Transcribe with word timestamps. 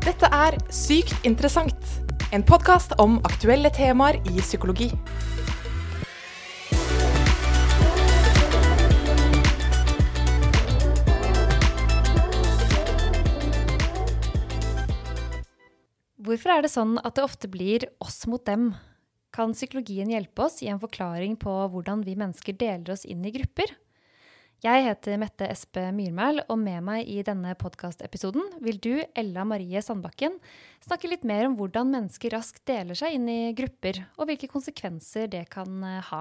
Dette 0.00 0.28
er 0.32 0.54
Sykt 0.72 1.26
interessant, 1.28 1.88
en 2.32 2.40
podkast 2.40 2.94
om 3.02 3.18
aktuelle 3.28 3.68
temaer 3.68 4.16
i 4.24 4.38
psykologi. 4.40 4.86
Hvorfor 16.16 16.54
er 16.54 16.64
det 16.64 16.72
sånn 16.72 16.96
at 17.04 17.18
det 17.18 17.26
ofte 17.26 17.52
blir 17.52 17.84
oss 18.00 18.22
mot 18.24 18.40
dem? 18.48 18.70
Kan 19.36 19.52
psykologien 19.52 20.08
hjelpe 20.08 20.48
oss 20.48 20.62
i 20.64 20.72
en 20.72 20.80
forklaring 20.80 21.36
på 21.36 21.60
hvordan 21.74 22.06
vi 22.08 22.16
mennesker 22.16 22.56
deler 22.56 22.96
oss 22.96 23.04
inn 23.04 23.20
i 23.28 23.36
grupper? 23.36 23.76
Jeg 24.60 24.82
heter 24.84 25.16
Mette 25.16 25.46
Espe 25.48 25.86
Myrmæl, 25.96 26.42
og 26.52 26.58
med 26.60 26.82
meg 26.84 27.08
i 27.08 27.22
denne 27.24 27.54
podkastepisoden 27.56 28.44
vil 28.60 28.76
du, 28.76 28.90
Ella 29.16 29.46
Marie 29.48 29.80
Sandbakken, 29.80 30.34
snakke 30.84 31.08
litt 31.08 31.22
mer 31.24 31.46
om 31.46 31.54
hvordan 31.56 31.88
mennesker 31.88 32.34
raskt 32.36 32.60
deler 32.68 32.98
seg 32.98 33.16
inn 33.16 33.24
i 33.32 33.54
grupper, 33.56 34.02
og 34.20 34.28
hvilke 34.28 34.50
konsekvenser 34.52 35.30
det 35.32 35.46
kan 35.54 35.80
eh, 35.88 36.10
ha. 36.10 36.20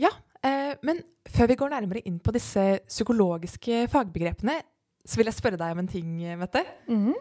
Ja, 0.00 0.14
eh, 0.40 0.80
men 0.80 1.02
før 1.28 1.50
vi 1.52 1.58
går 1.60 1.74
nærmere 1.74 2.02
inn 2.08 2.16
på 2.24 2.32
disse 2.32 2.64
psykologiske 2.86 3.84
fagbegrepene, 3.92 4.56
så 5.04 5.20
vil 5.20 5.28
jeg 5.28 5.36
spørre 5.36 5.60
deg 5.60 5.76
om 5.76 5.82
en 5.84 5.92
ting, 5.92 6.14
Mette. 6.40 6.64
Mm 6.88 7.04
-hmm. 7.04 7.18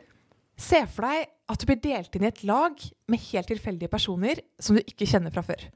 Se 0.58 0.86
for 0.88 1.04
deg 1.12 1.28
at 1.50 1.59
du 1.59 1.66
blir 1.66 1.81
delt 1.84 2.16
inn 2.16 2.23
i 2.23 2.31
et 2.31 2.44
lag 2.44 2.72
med 3.08 3.20
helt 3.20 3.48
tilfeldige 3.48 3.92
personer 3.92 4.40
som 4.59 4.76
du 4.76 4.81
ikke 4.81 5.06
kjenner 5.06 5.30
fra 5.30 5.42
før. 5.42 5.70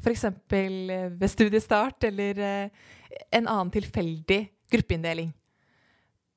F.eks. 0.00 0.24
Eh, 0.24 1.08
ved 1.18 1.30
studiestart 1.32 2.08
eller 2.08 2.40
eh, 2.44 2.86
en 3.34 3.46
annen 3.46 3.72
tilfeldig 3.74 4.40
gruppeinndeling. 4.72 5.32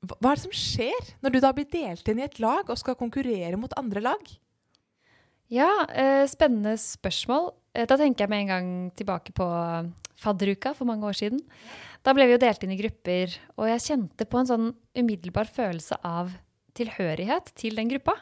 Hva 0.02 0.32
er 0.32 0.38
det 0.38 0.44
som 0.48 0.54
skjer 0.56 1.12
når 1.22 1.34
du 1.34 1.40
da 1.44 1.52
blir 1.54 1.68
delt 1.70 2.08
inn 2.10 2.22
i 2.22 2.26
et 2.26 2.40
lag 2.42 2.66
og 2.66 2.78
skal 2.80 2.98
konkurrere 2.98 3.58
mot 3.60 3.74
andre 3.78 4.02
lag? 4.02 4.22
Ja, 5.52 5.70
eh, 5.92 6.24
spennende 6.30 6.74
spørsmål. 6.80 7.52
Da 7.72 7.96
tenker 7.96 8.24
jeg 8.24 8.32
med 8.32 8.44
en 8.44 8.52
gang 8.52 8.70
tilbake 8.96 9.32
på 9.36 9.46
fadderuka 10.20 10.74
for 10.76 10.88
mange 10.88 11.06
år 11.08 11.16
siden. 11.16 11.40
Da 12.02 12.14
ble 12.16 12.26
vi 12.26 12.34
jo 12.34 12.42
delt 12.42 12.64
inn 12.64 12.74
i 12.74 12.80
grupper, 12.80 13.36
og 13.56 13.68
jeg 13.70 13.84
kjente 13.86 14.26
på 14.28 14.40
en 14.40 14.48
sånn 14.48 14.68
umiddelbar 14.98 15.48
følelse 15.50 15.98
av 16.04 16.34
tilhørighet 16.76 17.52
til 17.58 17.78
den 17.78 17.90
gruppa. 17.92 18.16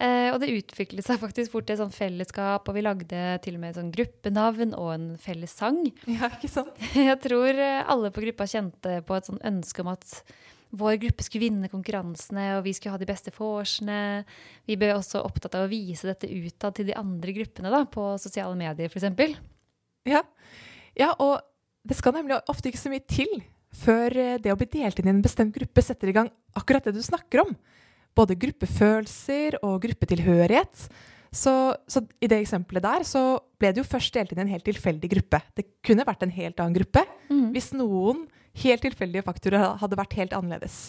Eh, 0.00 0.30
og 0.32 0.38
det 0.40 0.52
utviklet 0.54 1.04
seg 1.04 1.18
faktisk 1.20 1.52
fort 1.52 1.66
til 1.68 1.76
et 1.76 1.82
sånt 1.82 1.96
fellesskap, 1.96 2.68
og 2.68 2.76
vi 2.76 2.84
lagde 2.84 3.24
til 3.44 3.56
og 3.56 3.62
med 3.62 3.72
et 3.72 3.80
sånn 3.80 3.90
gruppenavn 3.92 4.76
og 4.78 4.92
en 4.94 5.08
felles 5.20 5.52
sang. 5.52 5.82
Ja, 6.08 6.30
ikke 6.30 6.48
sant? 6.52 6.78
Jeg 7.10 7.18
tror 7.24 7.50
eh, 7.50 7.82
alle 7.82 8.12
på 8.14 8.24
gruppa 8.24 8.48
kjente 8.48 9.00
på 9.04 9.18
et 9.18 9.28
sånt 9.28 9.44
ønske 9.44 9.84
om 9.84 9.92
at 9.92 10.16
vår 10.80 11.00
gruppe 11.02 11.26
skulle 11.26 11.48
vinne 11.48 11.68
konkurransene, 11.68 12.46
og 12.56 12.64
vi 12.64 12.72
skulle 12.76 12.94
ha 12.94 13.02
de 13.02 13.08
beste 13.08 13.32
vorsene. 13.34 14.22
Vi 14.70 14.78
ble 14.78 14.92
også 14.94 15.24
opptatt 15.26 15.56
av 15.58 15.66
å 15.66 15.70
vise 15.72 16.06
dette 16.06 16.30
utad 16.30 16.78
til 16.78 16.86
de 16.92 16.96
andre 16.98 17.34
gruppene 17.34 17.72
da, 17.74 17.82
på 17.90 18.12
sosiale 18.22 18.54
medier, 18.58 18.92
f.eks. 18.92 19.34
Ja. 20.08 20.22
ja, 20.96 21.10
og 21.18 21.40
det 21.84 21.98
skal 21.98 22.14
nemlig 22.16 22.38
ofte 22.48 22.70
ikke 22.70 22.80
så 22.80 22.92
mye 22.92 23.04
til 23.04 23.40
før 23.82 24.16
eh, 24.16 24.38
det 24.42 24.54
å 24.54 24.58
bli 24.58 24.70
delt 24.70 25.02
inn 25.02 25.10
i 25.10 25.14
en 25.14 25.24
bestemt 25.24 25.54
gruppe 25.54 25.82
setter 25.84 26.10
i 26.10 26.16
gang 26.16 26.30
akkurat 26.58 26.86
det 26.86 26.96
du 26.96 27.02
snakker 27.04 27.44
om. 27.44 27.52
Både 28.18 28.36
gruppefølelser 28.38 29.60
og 29.62 29.78
gruppetilhørighet. 29.84 30.88
Så, 31.30 31.52
så, 31.86 32.02
i 32.18 32.26
det 32.26 32.40
eksempelet 32.42 32.82
der 32.82 33.04
så 33.06 33.22
ble 33.60 33.70
det 33.70 33.84
jo 33.84 33.86
først 33.86 34.16
delt 34.16 34.32
inn 34.34 34.40
i 34.40 34.44
en 34.48 34.50
helt 34.50 34.66
tilfeldig 34.66 35.10
gruppe. 35.12 35.38
Det 35.54 35.66
kunne 35.86 36.06
vært 36.06 36.24
en 36.26 36.34
helt 36.34 36.58
annen 36.58 36.74
gruppe 36.74 37.04
mm. 37.30 37.50
hvis 37.54 37.70
noen 37.76 38.24
helt 38.60 38.82
tilfeldige 38.82 39.22
faktorer 39.22 39.76
hadde 39.78 39.98
vært 39.98 40.16
helt 40.18 40.34
annerledes. 40.34 40.88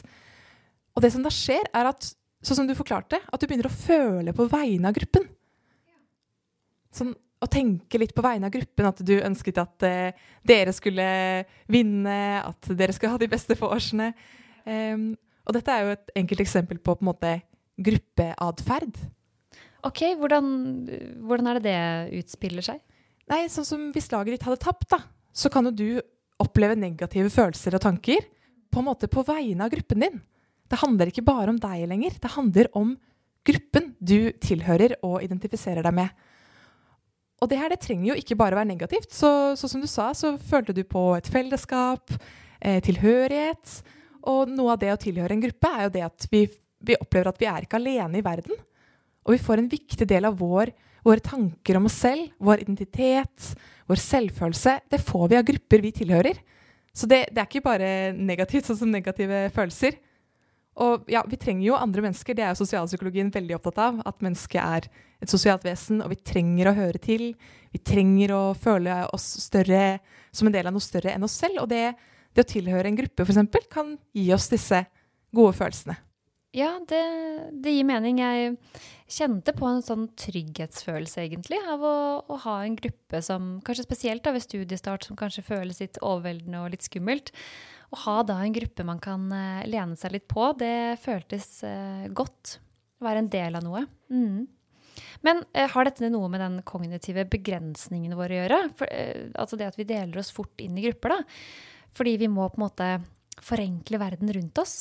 Og 0.97 1.05
det 1.05 1.11
som 1.13 1.21
da 1.23 1.31
skjer, 1.33 1.69
er 1.77 1.91
at 1.91 2.09
sånn 2.41 2.63
som 2.63 2.69
du 2.69 2.73
forklarte, 2.75 3.21
at 3.21 3.41
du 3.41 3.45
begynner 3.45 3.69
å 3.69 3.75
føle 3.75 4.33
på 4.35 4.47
vegne 4.49 4.89
av 4.89 4.97
gruppen. 4.97 5.27
Sånn, 6.91 7.13
å 7.41 7.49
tenke 7.49 8.01
litt 8.01 8.13
på 8.17 8.23
vegne 8.25 8.49
av 8.49 8.53
gruppen, 8.53 8.87
at 8.89 9.01
du 9.05 9.15
ønsket 9.21 9.61
at 9.61 9.85
uh, 9.87 10.27
dere 10.45 10.73
skulle 10.75 11.05
vinne, 11.71 12.17
at 12.41 12.73
dere 12.77 12.93
skulle 12.97 13.13
ha 13.13 13.21
de 13.21 13.29
beste 13.31 13.57
vorsene. 13.61 14.11
Um, 14.65 15.11
og 15.47 15.55
dette 15.57 15.73
er 15.73 15.85
jo 15.85 15.95
et 15.95 16.13
enkelt 16.21 16.43
eksempel 16.43 16.79
på 16.79 16.95
på 16.95 17.03
en 17.05 17.09
måte 17.09 17.33
gruppeatferd. 17.81 18.97
Ok, 19.87 20.03
hvordan, 20.19 20.47
hvordan, 21.25 21.47
er 21.49 21.57
det 21.57 21.63
det 21.65 22.21
utspiller 22.21 22.65
seg? 22.65 22.81
Nei, 23.31 23.45
sånn 23.49 23.65
som 23.65 23.87
Hvis 23.95 24.11
laget 24.13 24.35
ditt 24.35 24.45
hadde 24.45 24.61
tapt, 24.61 24.89
da, 24.91 24.99
så 25.33 25.49
kan 25.49 25.65
jo 25.69 25.73
du 25.73 25.87
oppleve 26.41 26.77
negative 26.77 27.31
følelser 27.33 27.77
og 27.77 27.83
tanker 27.83 28.25
på 28.71 28.81
en 28.81 28.87
måte 28.87 29.09
på 29.11 29.23
vegne 29.25 29.65
av 29.65 29.71
gruppen 29.73 30.05
din. 30.05 30.19
Det 30.69 30.79
handler 30.79 31.11
ikke 31.11 31.25
bare 31.25 31.49
om 31.51 31.59
deg 31.59 31.87
lenger. 31.89 32.17
Det 32.21 32.35
handler 32.35 32.69
om 32.77 32.93
gruppen 33.47 33.91
du 33.99 34.31
tilhører 34.43 34.95
og 35.03 35.23
identifiserer 35.25 35.83
deg 35.85 35.97
med. 35.97 36.11
Og 37.41 37.49
det 37.49 37.57
her 37.57 37.73
det 37.73 37.81
trenger 37.81 38.11
jo 38.11 38.19
ikke 38.21 38.37
bare 38.37 38.59
være 38.59 38.69
negativt. 38.69 39.09
Så, 39.13 39.57
så 39.57 39.67
som 39.67 39.81
du 39.81 39.89
sa, 39.89 40.11
så 40.13 40.35
følte 40.37 40.75
du 40.77 40.83
på 40.85 41.09
et 41.17 41.27
fellesskap, 41.31 42.13
eh, 42.61 42.77
tilhørighet. 42.85 43.81
Og 44.29 44.51
noe 44.51 44.75
av 44.75 44.81
det 44.81 44.91
å 44.93 44.99
tilhøre 45.01 45.35
en 45.35 45.43
gruppe 45.43 45.71
er 45.71 45.87
jo 45.87 45.93
det 45.95 46.05
at 46.05 46.27
vi, 46.31 46.45
vi, 46.83 46.97
opplever 46.99 47.31
at 47.31 47.41
vi 47.41 47.49
er 47.49 47.65
ikke 47.65 47.79
alene 47.79 48.19
i 48.19 48.25
verden. 48.25 48.59
Og 49.25 49.35
vi 49.35 49.41
får 49.41 49.61
en 49.61 49.71
viktig 49.71 50.07
del 50.09 50.27
av 50.29 50.37
vår, 50.39 50.71
våre 51.05 51.23
tanker 51.25 51.77
om 51.77 51.89
oss 51.89 51.97
selv, 52.03 52.31
vår 52.41 52.63
identitet, 52.65 53.51
vår 53.89 54.01
selvfølelse. 54.01 54.77
Det 54.91 55.01
får 55.01 55.27
vi 55.31 55.39
av 55.39 55.47
grupper 55.49 55.83
vi 55.83 55.93
tilhører. 56.01 56.41
Så 56.93 57.07
det, 57.07 57.27
det 57.31 57.41
er 57.41 57.47
ikke 57.47 57.65
bare 57.65 57.91
negativt, 58.17 58.67
sånn 58.67 58.81
som 58.83 58.93
negative 58.93 59.45
følelser. 59.55 59.97
Og 60.81 61.09
ja, 61.11 61.21
vi 61.27 61.39
trenger 61.39 61.65
jo 61.65 61.77
andre 61.77 62.03
mennesker, 62.05 62.35
det 62.35 62.45
er 62.45 62.53
jo 62.53 62.61
sosialpsykologien 62.63 63.31
veldig 63.33 63.57
opptatt 63.57 63.81
av. 63.83 63.99
At 64.07 64.23
mennesket 64.23 64.61
er 64.61 64.87
et 65.21 65.31
sosialt 65.31 65.65
vesen, 65.67 66.01
og 66.03 66.13
vi 66.13 66.21
trenger 66.25 66.71
å 66.71 66.77
høre 66.77 67.01
til. 67.01 67.31
Vi 67.71 67.81
trenger 67.85 68.33
å 68.35 68.41
føle 68.57 69.03
oss 69.11 69.27
større 69.43 69.99
som 70.31 70.47
en 70.47 70.55
del 70.55 70.69
av 70.69 70.75
noe 70.75 70.83
større 70.83 71.13
enn 71.13 71.27
oss 71.27 71.35
selv. 71.43 71.63
Og 71.63 71.69
det, 71.71 71.91
det 72.35 72.45
å 72.45 72.51
tilhøre 72.53 72.89
en 72.89 72.97
gruppe 72.97 73.25
f.eks. 73.25 73.67
kan 73.71 73.95
gi 74.15 74.29
oss 74.35 74.49
disse 74.51 74.85
gode 75.35 75.55
følelsene. 75.57 75.97
Ja, 76.51 76.73
det, 76.83 77.01
det, 77.63 77.71
gir 77.71 77.85
mening. 77.87 78.17
Jeg 78.19 78.57
kjente 79.11 79.53
på 79.55 79.69
en 79.69 79.83
sånn 79.85 80.09
trygghetsfølelse, 80.19 81.23
egentlig, 81.23 81.61
av 81.71 81.83
å, 81.87 81.97
å, 82.27 82.39
ha 82.43 82.57
en 82.65 82.75
gruppe 82.75 83.21
som 83.23 83.53
kanskje 83.63 83.85
spesielt 83.87 84.25
da 84.25 84.33
ved 84.35 84.43
studiestart, 84.43 85.07
som 85.07 85.19
kanskje 85.19 85.45
føles 85.47 85.79
litt 85.79 86.01
overveldende 86.03 86.65
og 86.65 86.73
litt 86.75 86.87
skummelt. 86.87 87.31
Å 87.95 88.01
ha 88.03 88.17
da 88.27 88.41
en 88.43 88.55
gruppe 88.55 88.83
man 88.87 88.99
kan 89.03 89.31
uh, 89.31 89.63
lene 89.67 89.95
seg 89.99 90.17
litt 90.17 90.27
på, 90.31 90.51
det 90.59 90.99
føltes 91.03 91.61
uh, 91.63 92.11
godt. 92.11 92.57
Å 92.99 93.07
være 93.07 93.23
en 93.23 93.31
del 93.31 93.55
av 93.59 93.63
noe. 93.65 93.85
Mm. 94.11 94.43
Men 95.23 95.45
eh, 95.55 95.71
har 95.71 95.87
dette 95.87 96.09
noe 96.11 96.27
med 96.33 96.41
den 96.43 96.59
kognitive 96.67 97.23
begrensningen 97.31 98.13
vår 98.17 98.33
å 98.33 98.39
gjøre? 98.41 98.59
For, 98.77 99.01
altså 99.39 99.57
det 99.57 99.71
at 99.71 99.77
vi 99.79 99.87
deler 99.87 100.19
oss 100.19 100.33
fort 100.35 100.61
inn 100.61 100.75
i 100.77 100.83
grupper, 100.83 101.15
da. 101.15 101.69
Fordi 101.95 102.15
vi 102.21 102.29
må 102.31 102.47
på 102.49 102.59
en 102.59 102.65
måte 102.65 102.89
forenkle 103.41 103.99
verden 104.01 104.31
rundt 104.33 104.61
oss? 104.61 104.75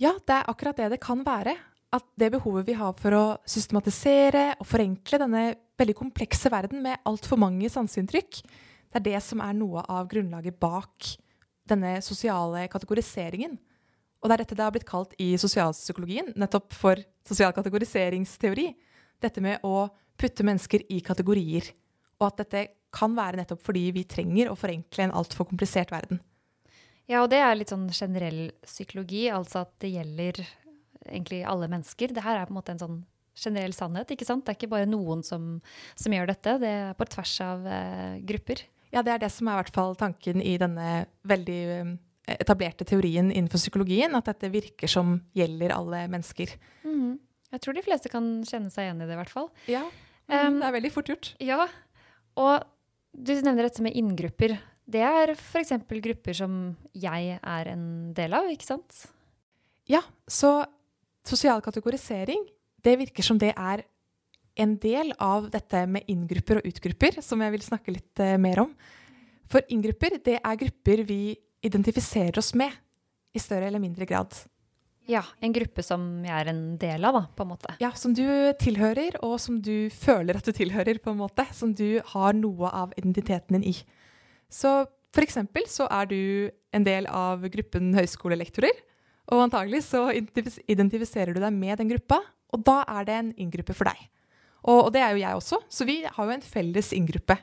Ja, 0.00 0.14
det 0.26 0.36
er 0.36 0.48
akkurat 0.48 0.78
det 0.80 0.90
det 0.94 1.02
kan 1.02 1.24
være. 1.26 1.56
At 1.90 2.06
det 2.20 2.30
behovet 2.36 2.68
vi 2.68 2.76
har 2.78 2.94
for 2.98 3.16
å 3.16 3.24
systematisere 3.48 4.54
og 4.60 4.68
forenkle 4.68 5.18
denne 5.20 5.44
veldig 5.80 5.96
komplekse 5.98 6.52
verden 6.52 6.84
med 6.84 7.00
altfor 7.08 7.40
mange 7.40 7.70
sanseinntrykk, 7.72 8.42
det 8.90 9.00
er 9.00 9.06
det 9.06 9.22
som 9.24 9.42
er 9.42 9.56
noe 9.56 9.82
av 9.88 10.08
grunnlaget 10.10 10.58
bak 10.60 11.08
denne 11.70 11.98
sosiale 12.02 12.66
kategoriseringen. 12.70 13.56
Og 14.20 14.28
det 14.28 14.34
er 14.34 14.42
dette 14.42 14.58
det 14.58 14.66
har 14.66 14.74
blitt 14.74 14.88
kalt 14.88 15.14
i 15.22 15.32
sosialpsykologien, 15.40 16.34
nettopp 16.38 16.74
for 16.76 17.00
sosial 17.26 17.54
kategoriseringsteori. 17.56 18.66
Dette 19.20 19.42
med 19.44 19.64
å 19.64 19.88
putte 20.20 20.44
mennesker 20.44 20.84
i 20.92 21.00
kategorier. 21.04 21.70
Og 22.20 22.26
at 22.28 22.42
dette 22.42 22.66
kan 22.94 23.14
være 23.16 23.40
nettopp 23.40 23.62
fordi 23.64 23.86
vi 23.94 24.06
trenger 24.08 24.50
å 24.50 24.58
forenkle 24.58 25.06
en 25.06 25.14
altfor 25.20 25.48
komplisert 25.50 25.92
verden. 25.94 26.20
Ja, 27.10 27.24
og 27.24 27.30
det 27.32 27.40
er 27.42 27.56
litt 27.58 27.72
sånn 27.72 27.88
generell 27.90 28.50
psykologi, 28.62 29.24
altså 29.34 29.64
at 29.64 29.72
det 29.82 29.90
gjelder 29.96 30.44
egentlig 31.08 31.40
alle 31.48 31.70
mennesker. 31.70 32.12
Det 32.14 32.22
her 32.22 32.38
er 32.38 32.46
på 32.46 32.54
en 32.54 32.60
måte 32.60 32.74
en 32.76 32.82
sånn 32.82 33.00
generell 33.40 33.74
sannhet, 33.74 34.10
ikke 34.12 34.26
sant? 34.28 34.44
Det 34.44 34.52
er 34.52 34.58
ikke 34.58 34.74
bare 34.74 34.88
noen 34.90 35.24
som, 35.26 35.56
som 35.98 36.14
gjør 36.14 36.30
dette, 36.30 36.58
det 36.62 36.70
er 36.70 36.94
på 36.98 37.08
tvers 37.10 37.34
av 37.44 37.66
eh, 37.66 38.20
grupper. 38.28 38.62
Ja, 38.90 39.02
det 39.06 39.14
er 39.14 39.22
det 39.22 39.30
som 39.32 39.48
er 39.48 39.56
i 39.56 39.62
hvert 39.62 39.74
fall 39.74 39.96
tanken 39.98 40.42
i 40.42 40.56
denne 40.60 40.86
veldig 41.30 41.58
um, 41.80 41.92
etablerte 42.30 42.86
teorien 42.86 43.30
innenfor 43.30 43.62
psykologien, 43.62 44.14
at 44.18 44.30
dette 44.30 44.50
virker 44.52 44.90
som 44.90 45.16
gjelder 45.36 45.74
alle 45.74 46.04
mennesker. 46.10 46.56
Mm. 46.84 47.18
Jeg 47.54 47.62
tror 47.64 47.78
de 47.78 47.86
fleste 47.86 48.10
kan 48.12 48.28
kjenne 48.46 48.70
seg 48.70 48.86
igjen 48.86 49.02
i 49.02 49.06
det, 49.06 49.14
i 49.14 49.20
hvert 49.22 49.32
fall. 49.32 49.48
Ja, 49.70 49.84
um, 49.86 50.58
det 50.58 50.68
er 50.68 50.76
veldig 50.78 50.92
fort 50.94 51.10
gjort. 51.10 51.32
Ja, 51.42 51.64
og 52.38 52.66
du 53.12 53.32
nevner 53.42 53.66
dette 53.66 53.84
med 53.84 53.96
inngrupper. 53.98 54.56
Det 54.90 55.02
er 55.06 55.34
f.eks. 55.36 55.72
grupper 55.86 56.36
som 56.36 56.54
jeg 56.96 57.38
er 57.38 57.70
en 57.72 58.12
del 58.16 58.34
av, 58.34 58.48
ikke 58.50 58.68
sant? 58.68 59.04
Ja, 59.90 60.02
så 60.26 60.64
sosial 61.26 61.62
kategorisering, 61.62 62.46
det 62.80 62.96
virker 62.98 63.26
som 63.26 63.38
det 63.38 63.52
er 63.54 63.84
en 64.60 64.76
del 64.82 65.12
av 65.22 65.48
dette 65.52 65.84
med 65.88 66.08
inngrupper 66.10 66.60
og 66.60 66.66
utgrupper, 66.68 67.20
som 67.24 67.42
jeg 67.42 67.54
vil 67.54 67.64
snakke 67.64 67.94
litt 67.94 68.22
uh, 68.22 68.36
mer 68.40 68.64
om. 68.64 68.72
For 69.50 69.64
inngrupper, 69.72 70.18
det 70.24 70.38
er 70.40 70.60
grupper 70.60 71.04
vi 71.06 71.22
identifiserer 71.66 72.38
oss 72.40 72.52
med 72.56 72.72
i 73.34 73.42
større 73.42 73.68
eller 73.68 73.82
mindre 73.82 74.06
grad. 74.08 74.34
Ja, 75.08 75.22
en 75.40 75.54
gruppe 75.54 75.82
som 75.82 76.02
jeg 76.26 76.34
er 76.34 76.50
en 76.52 76.76
del 76.78 77.04
av, 77.08 77.16
da, 77.16 77.22
på 77.34 77.44
en 77.44 77.50
måte. 77.52 77.72
Ja, 77.82 77.90
Som 77.96 78.12
du 78.14 78.24
tilhører, 78.60 79.16
og 79.24 79.38
som 79.40 79.58
du 79.62 79.90
føler 79.90 80.36
at 80.36 80.46
du 80.46 80.52
tilhører, 80.54 81.00
på 81.02 81.14
en 81.14 81.20
måte. 81.22 81.46
Som 81.56 81.72
du 81.74 82.00
har 82.12 82.36
noe 82.36 82.68
av 82.68 82.92
identiteten 83.00 83.58
din 83.58 83.72
i. 83.72 83.74
Så 84.50 84.84
for 85.10 85.26
eksempel 85.26 85.66
så 85.70 85.88
er 85.90 86.06
du 86.10 86.20
en 86.76 86.86
del 86.86 87.08
av 87.10 87.42
gruppen 87.50 87.94
høyskolelektorer. 87.96 88.76
Og 89.30 89.44
antagelig 89.46 89.84
så 89.88 90.08
identifiserer 90.10 91.34
du 91.34 91.40
deg 91.42 91.54
med 91.54 91.78
den 91.78 91.90
gruppa, 91.92 92.20
og 92.50 92.64
da 92.66 92.80
er 92.98 93.06
det 93.06 93.16
en 93.18 93.34
inngruppe 93.38 93.74
for 93.78 93.90
deg. 93.90 94.08
Og, 94.66 94.86
og 94.86 94.90
det 94.94 95.02
er 95.02 95.14
jo 95.14 95.22
jeg 95.22 95.38
også, 95.38 95.60
så 95.70 95.86
vi 95.88 96.00
har 96.04 96.26
jo 96.26 96.34
en 96.34 96.44
felles 96.44 96.90
inngruppe. 96.96 97.36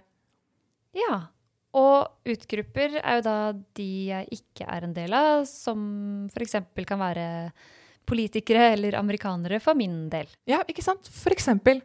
Ja, 0.97 1.27
og 1.75 2.29
utgrupper 2.29 2.99
er 3.01 3.19
jo 3.19 3.25
da 3.25 3.37
de 3.77 3.89
jeg 4.11 4.39
ikke 4.39 4.67
er 4.71 4.87
en 4.87 4.95
del 4.95 5.13
av, 5.13 5.43
som 5.49 5.81
f.eks. 6.31 6.55
kan 6.87 7.01
være 7.01 7.27
politikere 8.07 8.71
eller 8.73 8.95
amerikanere 8.99 9.59
for 9.63 9.77
min 9.77 10.07
del. 10.11 10.29
Ja, 10.47 10.61
ikke 10.69 10.85
sant? 10.85 11.09
For 11.11 11.35
eksempel. 11.35 11.81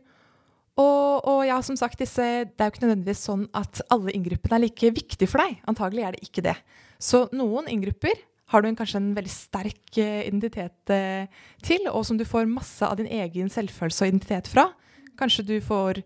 Og, 0.79 1.21
og, 1.29 1.43
ja, 1.45 1.59
som 1.61 1.77
sagt, 1.77 1.99
disse, 2.01 2.25
det 2.49 2.63
er 2.63 2.71
jo 2.71 2.73
ikke 2.73 2.85
nødvendigvis 2.87 3.25
sånn 3.27 3.45
at 3.59 3.83
alle 3.93 4.15
inngruppene 4.17 4.57
er 4.57 4.65
like 4.65 4.93
viktige 4.97 5.29
for 5.29 5.43
deg. 5.43 5.59
Antagelig 5.69 6.07
er 6.07 6.17
det 6.17 6.29
ikke 6.29 6.45
det. 6.47 6.55
Så 7.03 7.27
noen 7.35 7.69
inngrupper 7.69 8.23
har 8.53 8.63
du 8.63 8.69
en, 8.69 8.77
kanskje 8.79 9.01
en 9.01 9.13
veldig 9.17 9.33
sterk 9.33 9.99
eh, 10.01 10.25
identitet 10.29 10.93
eh, 10.93 11.29
til, 11.65 11.85
og 11.91 12.07
som 12.09 12.19
du 12.21 12.25
får 12.29 12.49
masse 12.49 12.85
av 12.87 12.99
din 13.01 13.11
egen 13.11 13.53
selvfølelse 13.53 14.05
og 14.05 14.13
identitet 14.13 14.49
fra. 14.53 14.69
Kanskje 15.21 15.45
du, 15.49 15.57
får, 15.65 16.03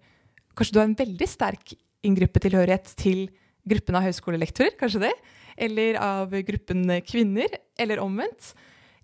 kanskje 0.58 0.74
du 0.74 0.80
har 0.80 0.88
en 0.88 0.98
veldig 0.98 1.28
sterk 1.30 1.74
inngruppetilhørighet 2.06 2.94
til 2.98 3.26
gruppen 3.68 3.98
av 3.98 4.06
høyskolelektorer, 4.06 4.76
kanskje 4.80 5.06
det? 5.08 5.12
Eller 5.56 5.98
av 6.02 6.34
gruppen 6.46 6.84
kvinner, 7.06 7.58
eller 7.78 8.02
omvendt. 8.04 8.52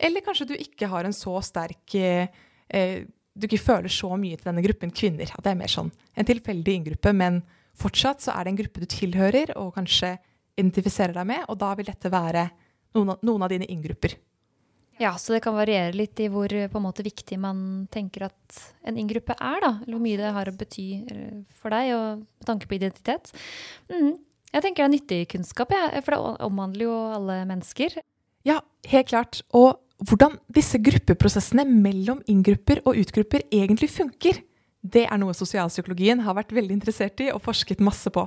Eller 0.03 0.25
kanskje 0.25 0.51
du 0.53 0.55
ikke 0.57 0.91
har 0.91 1.07
en 1.07 1.17
så 1.17 1.39
sterk 1.45 1.95
eh, 1.99 2.29
eh 2.69 3.03
Du 3.33 3.47
ikke 3.47 3.65
føler 3.65 3.89
så 3.89 4.11
mye 4.21 4.37
til 4.37 4.45
denne 4.45 4.61
gruppen 4.61 4.91
kvinner. 4.93 5.31
At 5.33 5.45
det 5.45 5.55
er 5.55 5.57
mer 5.57 5.71
sånn 5.73 5.89
en 6.15 6.27
tilfeldig 6.29 6.75
inngruppe, 6.77 7.13
men 7.17 7.39
fortsatt 7.73 8.21
så 8.21 8.35
er 8.35 8.45
det 8.45 8.51
en 8.51 8.59
gruppe 8.59 8.83
du 8.83 8.85
tilhører 8.85 9.55
og 9.57 9.71
kanskje 9.73 10.19
identifiserer 10.61 11.17
deg 11.17 11.31
med, 11.31 11.47
og 11.49 11.57
da 11.57 11.71
vil 11.79 11.89
dette 11.89 12.11
være 12.13 12.51
noen 12.93 13.15
av, 13.15 13.23
noen 13.25 13.47
av 13.47 13.49
dine 13.49 13.65
inngrupper. 13.73 14.19
Ja, 15.01 15.15
så 15.19 15.33
det 15.33 15.41
kan 15.47 15.57
variere 15.57 15.95
litt 15.97 16.21
i 16.21 16.29
hvor 16.31 16.53
på 16.53 16.79
en 16.79 16.85
måte 16.85 17.05
viktig 17.07 17.39
man 17.41 17.87
tenker 17.91 18.27
at 18.29 18.59
en 18.85 18.99
inngruppe 19.01 19.35
er, 19.39 19.63
da. 19.65 19.71
Eller 19.81 19.97
hvor 19.97 20.05
mye 20.05 20.21
det 20.21 20.35
har 20.37 20.51
å 20.51 20.57
bety 20.59 20.87
eh, 21.01 21.39
for 21.63 21.75
deg, 21.75 21.95
og 21.97 22.21
med 22.21 22.47
tanke 22.51 22.69
på 22.69 22.77
identitet. 22.77 23.33
Mm. 23.89 24.13
Jeg 24.53 24.65
tenker 24.67 24.83
det 24.83 24.89
er 24.89 24.93
nyttig 24.93 25.21
kunnskap, 25.33 25.73
ja, 25.73 25.89
for 26.05 26.15
det 26.15 26.47
omhandler 26.47 26.85
jo 26.85 26.97
alle 27.17 27.39
mennesker. 27.49 27.97
Ja, 28.45 28.59
helt 28.91 29.09
klart. 29.09 29.41
Og 29.57 29.79
hvordan 30.09 30.37
disse 30.53 30.81
gruppeprosessene 30.83 31.65
mellom 31.69 32.21
inngrupper 32.29 32.83
og 32.85 32.99
utgrupper 33.01 33.47
egentlig 33.49 33.89
funker, 33.95 34.43
det 34.83 35.07
er 35.07 35.21
noe 35.23 35.35
sosialpsykologien 35.37 36.25
har 36.27 36.37
vært 36.37 36.53
veldig 36.53 36.75
interessert 36.75 37.23
i 37.23 37.31
og 37.33 37.41
forsket 37.45 37.81
masse 37.85 38.11
på. 38.13 38.27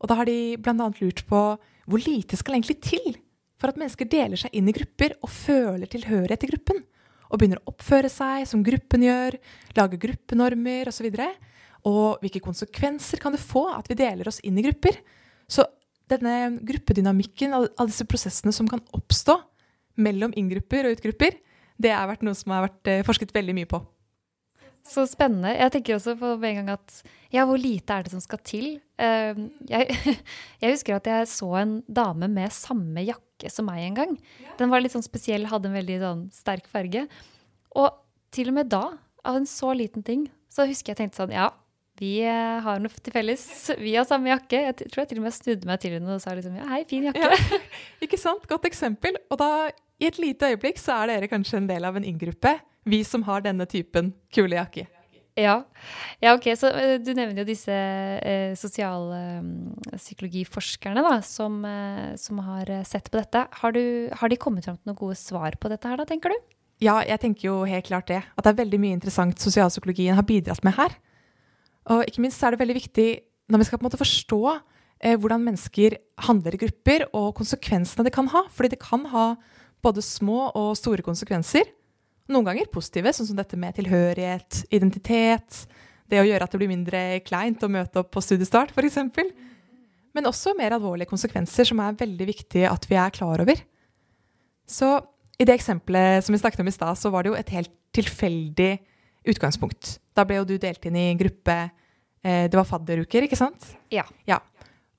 Og 0.00 0.10
da 0.10 0.16
har 0.18 0.28
de 0.28 0.56
bl.a. 0.58 0.88
lurt 1.00 1.22
på 1.28 1.42
hvor 1.84 2.02
lite 2.02 2.38
skal 2.40 2.56
egentlig 2.56 2.80
til 2.82 3.14
for 3.60 3.70
at 3.70 3.78
mennesker 3.78 4.08
deler 4.10 4.40
seg 4.40 4.56
inn 4.56 4.66
i 4.68 4.74
grupper 4.74 5.14
og 5.20 5.30
føler 5.30 5.88
tilhørighet 5.90 6.42
til 6.42 6.54
gruppen. 6.54 6.82
Og 7.30 7.40
begynner 7.40 7.60
å 7.62 7.72
oppføre 7.72 8.10
seg 8.12 8.48
som 8.48 8.64
gruppen 8.64 9.04
gjør, 9.04 9.36
lage 9.76 10.00
gruppenormer 10.00 10.90
osv. 10.90 11.06
Og, 11.08 11.20
så 11.20 11.28
og 11.84 12.24
hvilke 12.24 12.42
konsekvenser 12.44 13.20
kan 13.20 13.34
det 13.34 13.42
få 13.44 13.66
at 13.74 13.88
vi 13.90 13.98
deler 14.00 14.28
oss 14.30 14.40
inn 14.44 14.58
i 14.58 14.64
grupper? 14.64 14.98
Så 15.50 15.66
denne 16.10 16.60
gruppedynamikken, 16.66 17.54
alle 17.56 17.88
disse 17.90 18.06
prosessene 18.08 18.52
som 18.54 18.68
kan 18.70 18.82
oppstå 18.96 19.38
mellom 20.00 20.34
inngrupper 20.36 20.88
og 20.88 20.98
utgrupper, 20.98 21.38
det 21.80 21.90
har 21.94 22.08
vært 22.10 22.24
noe 22.26 22.36
som 22.38 22.54
har 22.54 22.68
vært 22.68 22.90
eh, 22.90 23.04
forsket 23.06 23.34
veldig 23.34 23.54
mye 23.56 23.70
på. 23.70 23.80
Så 24.84 25.06
spennende. 25.08 25.54
Jeg 25.56 25.72
tenker 25.72 25.96
også 25.96 26.12
på 26.20 26.34
en 26.36 26.58
gang 26.60 26.74
at 26.74 26.98
ja, 27.32 27.46
hvor 27.48 27.56
lite 27.56 27.94
er 27.94 28.04
det 28.04 28.12
som 28.12 28.20
skal 28.20 28.40
til? 28.44 28.66
Ehm, 29.00 29.46
jeg, 29.64 29.96
jeg, 30.60 30.74
husker 30.74 30.98
at 30.98 31.08
jeg 31.08 31.30
så 31.32 31.48
en 31.62 31.78
dame 31.88 32.28
med 32.28 32.52
samme 32.52 33.06
jakke 33.06 33.48
som 33.50 33.64
meg 33.70 33.80
en 33.86 33.96
gang. 33.96 34.12
Den 34.60 34.70
var 34.72 34.84
litt 34.84 34.92
sånn 34.92 35.06
spesiell, 35.06 35.48
hadde 35.48 35.70
en 35.70 35.78
veldig 35.78 35.98
sånn 36.02 36.22
sterk 36.36 36.68
farge. 36.70 37.06
Og 37.80 37.96
til 38.34 38.52
og 38.52 38.58
med 38.60 38.68
da, 38.74 38.84
av 39.24 39.40
en 39.40 39.48
så 39.48 39.72
liten 39.72 40.04
ting, 40.04 40.28
så 40.52 40.68
husker 40.68 40.92
jeg 40.92 41.00
tenkte 41.00 41.22
sånn 41.22 41.32
ja, 41.32 41.48
vi 42.00 42.16
eh, 42.26 42.58
har 42.64 42.80
noe 42.82 43.02
til 43.04 43.14
felles. 43.14 43.44
Vi 43.78 43.92
har 43.94 44.06
samme 44.08 44.32
jakke. 44.32 44.58
Jeg 44.66 44.74
tror 44.80 45.04
jeg 45.04 45.10
til 45.12 45.20
og 45.20 45.26
med 45.28 45.34
snudde 45.36 45.68
meg 45.68 45.78
til 45.82 45.92
henne 45.94 46.10
og 46.16 46.22
sa 46.22 46.30
liksom 46.34 46.56
ja, 46.58 46.66
hei, 46.72 46.82
fin 46.90 47.04
jakke. 47.06 47.22
Ja, 47.22 47.30
ikke 48.04 48.18
sant? 48.20 48.44
Godt 48.50 48.66
eksempel. 48.70 49.12
Og 49.30 49.36
da, 49.40 49.50
i 50.02 50.04
et 50.10 50.18
lite 50.18 50.50
øyeblikk, 50.50 50.78
så 50.82 50.90
er 51.02 51.06
dere 51.14 51.30
kanskje 51.30 51.56
en 51.62 51.70
del 51.70 51.82
av 51.86 51.94
en 52.00 52.06
inngruppe 52.06 52.52
vi 52.84 53.04
som 53.06 53.22
har 53.28 53.40
denne 53.44 53.66
typen 53.70 54.12
kule 54.34 54.56
jakke. 54.58 54.84
Ja. 55.34 55.64
ja, 56.22 56.34
ok. 56.34 56.56
Så 56.58 56.66
uh, 56.70 56.98
du 57.02 57.14
nevner 57.14 57.38
jo 57.42 57.46
disse 57.48 57.72
eh, 57.74 58.54
sosialpsykologiforskerne 58.58 61.02
da, 61.02 61.22
som, 61.26 61.64
eh, 61.66 62.14
som, 62.20 62.38
har 62.46 62.84
sett 62.86 63.10
på 63.10 63.18
dette. 63.18 63.46
Har, 63.62 63.72
du, 63.74 64.08
har, 64.14 64.28
de 64.30 64.36
kommet 64.38 64.64
fram 64.66 64.76
til 64.78 64.88
noen 64.90 65.00
gode 65.00 65.16
svar 65.18 65.52
på 65.58 65.68
dette 65.72 65.88
her, 65.90 65.96
da, 65.98 66.04
tenker 66.06 66.28
du? 66.30 66.36
Ja, 66.82 67.02
jeg 67.06 67.20
tenker 67.22 67.48
jo 67.48 67.64
helt 67.66 67.86
klart 67.88 68.08
det. 68.10 68.22
At 68.34 68.44
det 68.46 68.50
er 68.52 68.62
veldig 68.62 68.80
mye 68.82 68.96
interessant 68.98 69.38
sosialpsykologien 69.42 70.18
har 70.18 70.26
bidratt 70.28 70.64
med 70.66 70.74
her. 70.78 70.92
Og 71.92 72.04
ikke 72.08 72.22
minst 72.24 72.42
er 72.42 72.54
det 72.54 72.62
veldig 72.62 72.78
viktig 72.78 73.08
når 73.52 73.60
vi 73.60 73.66
skal 73.68 73.78
på 73.78 73.84
en 73.84 73.90
måte 73.90 74.00
forstå 74.00 74.40
hvordan 75.20 75.42
mennesker 75.44 75.98
handler 76.24 76.54
i 76.56 76.60
grupper, 76.62 77.02
og 77.12 77.34
konsekvensene 77.36 78.06
det 78.06 78.14
kan 78.14 78.30
ha. 78.32 78.46
Fordi 78.48 78.70
det 78.72 78.80
kan 78.80 79.02
ha 79.12 79.34
både 79.84 80.00
små 80.00 80.46
og 80.56 80.70
store 80.80 81.04
konsekvenser. 81.04 81.68
Noen 82.32 82.46
ganger 82.46 82.70
positive, 82.72 83.12
sånn 83.12 83.28
som 83.28 83.36
dette 83.36 83.58
med 83.60 83.76
tilhørighet, 83.76 84.62
identitet, 84.72 85.66
det 86.08 86.22
å 86.22 86.24
gjøre 86.24 86.46
at 86.46 86.54
det 86.54 86.60
blir 86.60 86.72
mindre 86.72 87.02
kleint 87.26 87.60
å 87.64 87.68
møte 87.68 88.00
opp 88.00 88.14
på 88.14 88.22
studiestart, 88.24 88.72
f.eks. 88.72 88.96
Men 90.14 90.30
også 90.30 90.54
mer 90.56 90.76
alvorlige 90.76 91.10
konsekvenser 91.10 91.68
som 91.68 91.82
er 91.84 91.98
veldig 92.00 92.28
viktige 92.30 92.70
at 92.70 92.88
vi 92.88 92.96
er 93.00 93.12
klar 93.12 93.42
over. 93.44 93.60
Så 94.64 94.94
i 95.36 95.44
det 95.44 95.58
eksempelet 95.58 96.24
som 96.24 96.32
vi 96.32 96.40
snakket 96.40 96.62
om 96.62 96.70
i 96.70 96.76
stad, 96.76 96.96
så 96.96 97.12
var 97.12 97.24
det 97.24 97.34
jo 97.34 97.36
et 97.36 97.52
helt 97.52 97.72
tilfeldig 97.92 98.72
utgangspunkt. 99.34 99.98
Da 100.14 100.26
ble 100.26 100.40
jo 100.40 100.48
du 100.48 100.56
delt 100.62 100.84
inn 100.86 100.98
i 100.98 101.06
gruppe 101.18 101.56
eh, 102.22 102.46
Det 102.46 102.58
var 102.58 102.68
fadderuker, 102.68 103.26
ikke 103.26 103.38
sant? 103.38 103.72
Ja. 103.92 104.06
ja. 104.28 104.38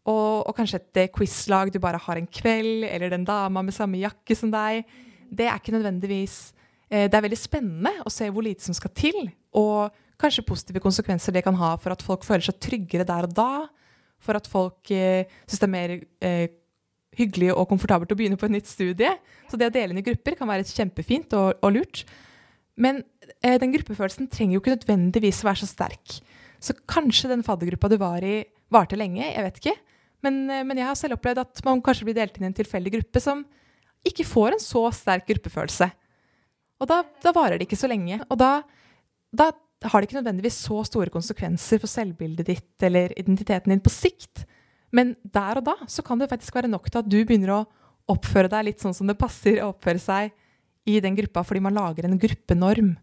Og, 0.06 0.44
og, 0.46 0.54
kanskje 0.58 0.82
et 0.82 1.02
eh, 1.06 1.14
quizlag 1.14 1.72
du 1.74 1.80
bare 1.84 2.02
har 2.02 2.20
en 2.20 2.28
kveld, 2.28 2.86
eller 2.90 3.14
den 3.14 3.26
dama 3.28 3.64
med 3.66 3.76
samme 3.76 4.02
jakke 4.04 4.38
som 4.38 4.52
deg. 4.54 4.84
Det 5.32 5.48
er 5.50 5.58
ikke 5.58 5.74
nødvendigvis 5.74 6.56
Eh, 6.90 7.08
det 7.10 7.18
er 7.18 7.26
veldig 7.26 7.40
spennende 7.40 7.94
å 8.06 8.12
se 8.14 8.28
hvor 8.30 8.46
lite 8.46 8.66
som 8.66 8.76
skal 8.78 8.94
til, 8.96 9.32
og 9.58 9.94
kanskje 10.22 10.46
positive 10.48 10.82
konsekvenser 10.84 11.34
det 11.36 11.44
kan 11.46 11.58
ha 11.60 11.74
for 11.82 11.96
at 11.96 12.04
folk 12.06 12.26
føler 12.28 12.46
seg 12.46 12.60
tryggere 12.62 13.08
der 13.08 13.28
og 13.28 13.34
da, 13.36 13.50
for 14.22 14.38
at 14.38 14.48
folk 14.50 14.92
eh, 14.94 15.26
syns 15.46 15.64
det 15.64 15.68
er 15.68 15.74
mer 15.74 15.96
eh, 15.98 16.46
hyggelig 17.16 17.52
og 17.56 17.68
komfortabelt 17.72 18.12
å 18.12 18.18
begynne 18.20 18.40
på 18.40 18.48
et 18.48 18.54
nytt 18.54 18.70
studie. 18.70 19.12
Så 19.50 19.58
det 19.60 19.70
å 19.70 19.74
dele 19.74 19.94
inn 19.94 20.02
i 20.02 20.06
grupper 20.06 20.38
kan 20.40 20.50
være 20.50 20.68
kjempefint 20.68 21.36
og, 21.38 21.62
og 21.64 21.76
lurt. 21.76 22.04
Men 22.76 23.02
den 23.62 23.74
gruppefølelsen 23.74 24.30
trenger 24.32 24.58
jo 24.58 24.62
ikke 24.64 24.76
nødvendigvis 24.76 25.44
å 25.44 25.50
være 25.50 25.62
så 25.64 25.70
sterk. 25.70 26.20
Så 26.62 26.76
kanskje 26.90 27.32
den 27.32 27.44
faddergruppa 27.46 27.90
du 27.92 27.98
var 28.02 28.24
i, 28.26 28.40
varte 28.74 28.98
lenge. 28.98 29.24
Jeg 29.24 29.44
vet 29.46 29.60
ikke. 29.62 29.76
Men, 30.26 30.50
eh, 30.50 30.64
men, 30.64 30.80
jeg 30.80 30.90
har 30.90 30.98
selv 31.00 31.18
opplevd 31.18 31.44
at 31.44 31.62
man 31.66 31.84
kanskje 31.86 32.08
blir 32.08 32.18
delt 32.18 32.38
inn 32.38 32.48
i 32.48 32.50
en 32.50 32.58
tilfeldig 32.58 32.96
gruppe 32.98 33.22
som 33.22 33.44
ikke 34.06 34.26
får 34.28 34.56
en 34.56 34.64
så 34.64 34.82
sterk 34.94 35.28
gruppefølelse. 35.30 35.90
Og 36.82 36.90
da, 36.90 37.04
da, 37.24 37.34
varer 37.36 37.60
det 37.60 37.68
ikke 37.68 37.80
så 37.80 37.90
lenge. 37.90 38.20
Og 38.30 38.38
da, 38.40 38.60
da, 39.34 39.52
har 39.86 40.02
det 40.02 40.10
ikke 40.10 40.20
nødvendigvis 40.20 40.58
så 40.66 40.82
store 40.88 41.14
konsekvenser 41.14 41.82
for 41.82 41.92
selvbildet 41.92 42.48
ditt 42.48 42.86
eller 42.86 43.14
identiteten 43.20 43.74
din 43.74 43.84
på 43.84 43.94
sikt. 43.94 44.46
Men 44.96 45.14
der 45.24 45.60
og 45.60 45.66
da 45.68 45.76
så 45.92 46.04
kan 46.06 46.20
det 46.20 46.30
faktisk 46.32 46.56
være 46.56 46.72
nok 46.72 46.90
til 46.90 47.02
at 47.02 47.10
du 47.10 47.20
begynner 47.22 47.54
å 47.54 47.66
oppføre 48.12 48.50
deg 48.52 48.70
litt 48.70 48.84
sånn 48.84 48.96
som 48.96 49.10
det 49.10 49.18
passer 49.20 49.60
å 49.62 49.72
oppføre 49.74 50.02
seg 50.02 50.34
i 50.86 51.00
den 51.02 51.18
gruppa, 51.18 51.42
fordi 51.46 51.64
man 51.66 51.76
lager 51.76 52.06
en 52.06 52.20
gruppenorm. 52.22 52.94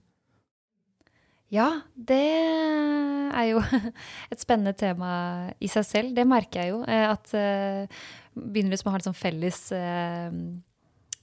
Ja, 1.53 1.69
det 1.95 2.23
er 2.23 3.47
jo 3.51 3.63
et 4.33 4.41
spennende 4.41 4.73
tema 4.77 5.13
i 5.61 5.69
seg 5.69 5.85
selv. 5.89 6.15
Det 6.17 6.25
merker 6.29 6.65
jeg 6.65 6.73
jo. 6.73 6.83
Eh, 6.89 7.07
at 7.11 7.33
uh, 7.37 8.05
begynner 8.35 8.73
liksom 8.73 8.89
å 8.89 8.95
ha 8.95 9.01
en 9.03 9.11
sånn 9.11 9.19
felles 9.19 9.67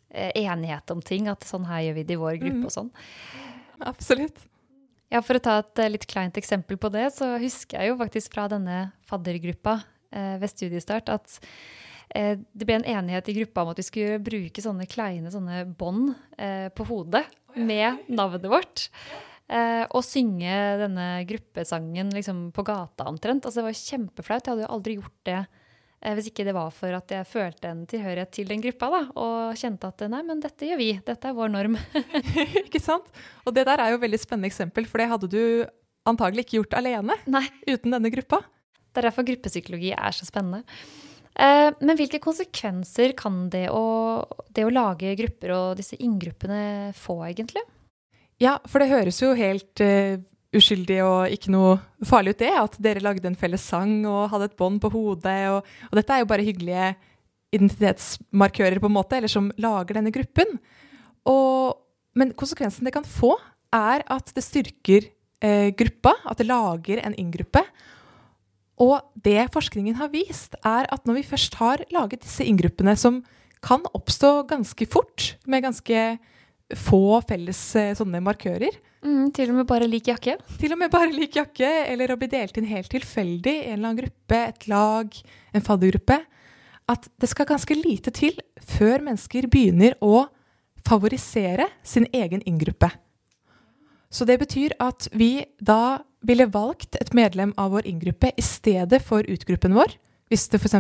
Eh, 0.10 0.32
enighet 0.36 0.90
om 0.92 1.02
ting. 1.06 1.28
At 1.30 1.46
sånn 1.46 1.68
her 1.70 1.84
gjør 1.86 2.00
vi 2.00 2.06
det 2.10 2.16
i 2.16 2.22
vår 2.22 2.40
gruppe 2.42 2.64
mm. 2.64 2.66
og 2.66 2.74
sånn. 2.74 2.90
Absolutt. 3.86 4.42
Ja, 5.10 5.22
For 5.26 5.38
å 5.38 5.44
ta 5.44 5.60
et 5.62 5.82
eh, 5.82 5.92
litt 5.94 6.08
kleint 6.10 6.38
eksempel 6.42 6.80
på 6.82 6.90
det, 6.94 7.08
så 7.14 7.36
husker 7.42 7.78
jeg 7.78 7.92
jo 7.92 8.00
faktisk 8.00 8.34
fra 8.34 8.48
denne 8.50 8.90
faddergruppa 9.10 9.80
eh, 10.10 10.36
ved 10.42 10.52
studiestart 10.52 11.14
at 11.14 11.38
eh, 12.18 12.42
det 12.42 12.66
ble 12.66 12.80
en 12.80 12.90
enighet 12.98 13.30
i 13.30 13.38
gruppa 13.42 13.66
om 13.66 13.74
at 13.74 13.82
vi 13.82 13.86
skulle 13.86 14.22
bruke 14.22 14.66
sånne 14.66 14.90
kleine 14.90 15.34
sånne 15.34 15.64
bånd 15.78 16.16
eh, 16.38 16.70
på 16.74 16.90
hodet 16.90 17.26
med 17.58 18.10
navnet 18.10 18.50
vårt. 18.50 18.88
Eh, 19.50 19.86
og 19.90 20.06
synge 20.06 20.58
denne 20.84 21.08
gruppesangen 21.30 22.12
liksom, 22.14 22.50
på 22.54 22.66
gata 22.68 23.08
omtrent. 23.10 23.48
Altså, 23.48 23.64
det 23.64 23.70
var 23.72 23.80
kjempeflaut. 23.80 24.46
Jeg 24.46 24.54
hadde 24.54 24.68
jo 24.68 24.76
aldri 24.76 25.00
gjort 25.00 25.18
det 25.30 25.40
Eh, 26.00 26.16
hvis 26.16 26.30
ikke 26.30 26.46
det 26.48 26.56
var 26.56 26.70
for 26.72 26.96
at 26.96 27.12
jeg 27.12 27.28
følte 27.28 27.74
en 27.74 27.82
tilhørighet 27.90 28.32
til 28.32 28.48
den 28.48 28.62
gruppa, 28.64 28.88
da, 28.94 29.02
og 29.20 29.60
kjente 29.60 29.90
at 29.90 30.06
nei, 30.12 30.22
men 30.24 30.40
dette 30.44 30.70
gjør 30.70 30.80
vi, 30.80 30.94
dette 31.04 31.28
er 31.28 31.36
vår 31.36 31.52
norm. 31.52 31.76
ikke 32.64 32.80
sant? 32.80 33.10
Og 33.44 33.56
det 33.56 33.66
der 33.68 33.84
er 33.84 33.92
jo 33.92 34.00
et 34.00 34.06
veldig 34.06 34.22
spennende 34.22 34.52
eksempel, 34.52 34.88
for 34.88 35.02
det 35.02 35.10
hadde 35.12 35.32
du 35.34 35.42
antagelig 36.08 36.46
ikke 36.46 36.62
gjort 36.62 36.80
alene 36.80 37.20
nei. 37.28 37.44
uten 37.68 37.92
denne 37.92 38.12
gruppa. 38.14 38.40
Det 38.90 39.02
er 39.02 39.10
derfor 39.10 39.28
gruppepsykologi 39.28 39.92
er 39.92 40.16
så 40.16 40.28
spennende. 40.28 40.64
Eh, 41.36 41.68
men 41.84 42.00
hvilke 42.00 42.22
konsekvenser 42.24 43.12
kan 43.20 43.50
det 43.52 43.68
å, 43.72 43.84
det 44.56 44.64
å 44.66 44.72
lage 44.72 45.18
grupper 45.20 45.54
og 45.58 45.68
disse 45.80 46.00
inngruppene 46.00 46.96
få, 46.96 47.20
egentlig? 47.28 47.66
Ja, 48.40 48.58
for 48.72 48.80
det 48.80 48.92
høres 48.92 49.20
jo 49.20 49.34
helt 49.36 49.84
uh, 49.84 50.16
uskyldig 50.56 51.00
og 51.04 51.34
ikke 51.36 51.52
noe 51.54 51.76
farlig 52.08 52.34
ut, 52.36 52.42
det. 52.42 52.54
At 52.56 52.80
dere 52.82 53.04
lagde 53.04 53.28
en 53.30 53.38
felles 53.40 53.66
sang 53.68 54.02
og 54.08 54.30
hadde 54.34 54.50
et 54.50 54.58
bånd 54.60 54.80
på 54.84 54.92
hodet. 54.94 55.42
Og, 55.52 55.68
og, 55.90 56.00
dette 56.00 56.16
er 56.16 56.24
jo 56.24 56.30
bare 56.32 56.48
hyggelige 56.48 56.94
identitetsmarkører, 57.56 58.80
på 58.80 58.90
en 58.90 58.96
måte, 58.96 59.18
eller 59.18 59.32
som 59.32 59.50
lager 59.60 59.98
denne 59.98 60.14
gruppen. 60.14 60.60
Og, 61.30 61.80
men 62.18 62.34
konsekvensen 62.38 62.88
det 62.88 62.94
kan 62.96 63.08
få, 63.08 63.34
er 63.76 64.06
at 64.10 64.30
det 64.36 64.46
styrker 64.46 65.08
eh, 65.42 65.70
gruppa, 65.78 66.14
at 66.30 66.40
det 66.40 66.48
lager 66.50 67.02
en 67.04 67.18
inngruppe. 67.18 67.64
Og 68.80 69.02
det 69.26 69.50
forskningen 69.54 69.98
har 70.00 70.14
vist, 70.14 70.56
er 70.64 70.88
at 70.94 71.10
når 71.10 71.20
vi 71.20 71.28
først 71.34 71.58
har 71.60 71.84
laget 71.94 72.24
disse 72.24 72.46
inngruppene, 72.46 72.96
som 72.96 73.24
kan 73.66 73.84
oppstå 73.98 74.48
ganske 74.50 74.88
fort, 74.88 75.34
med 75.50 75.66
ganske 75.66 76.06
få 76.78 77.22
felles 77.28 77.62
eh, 77.80 77.96
sånne 77.98 78.22
markører, 78.24 78.76
Mm, 79.00 79.30
til 79.32 79.54
og 79.54 79.62
med 79.62 79.68
bare 79.68 79.88
lik 79.88 80.10
jakke? 80.12 80.36
Til 80.60 80.74
og 80.76 80.80
med 80.82 80.92
bare 80.92 81.14
lik 81.14 81.38
jakke, 81.40 81.68
eller 81.88 82.12
å 82.12 82.18
bli 82.20 82.28
delt 82.32 82.58
inn 82.60 82.68
helt 82.68 82.92
tilfeldig 82.92 83.54
i 83.54 83.70
en 83.70 83.78
eller 83.78 83.92
annen 83.94 84.00
gruppe, 84.02 84.40
et 84.50 84.68
lag, 84.68 85.20
en 85.56 85.64
faddergruppe. 85.64 86.18
At 86.90 87.08
det 87.22 87.30
skal 87.32 87.48
ganske 87.48 87.78
lite 87.78 88.12
til 88.16 88.36
før 88.60 89.06
mennesker 89.06 89.48
begynner 89.52 89.96
å 90.04 90.26
favorisere 90.84 91.70
sin 91.86 92.10
egen 92.12 92.44
inngruppe. 92.50 92.90
Så 94.12 94.26
det 94.26 94.40
betyr 94.42 94.74
at 94.82 95.08
vi 95.14 95.46
da 95.62 96.02
ville 96.26 96.50
valgt 96.52 96.98
et 97.00 97.14
medlem 97.16 97.54
av 97.62 97.72
vår 97.78 97.88
inngruppe 97.88 98.34
i 98.36 98.44
stedet 98.44 99.00
for 99.06 99.24
utgruppen 99.24 99.78
vår. 99.78 99.94
Hvis 100.30 100.50
det 100.52 100.60
f.eks. 100.60 100.76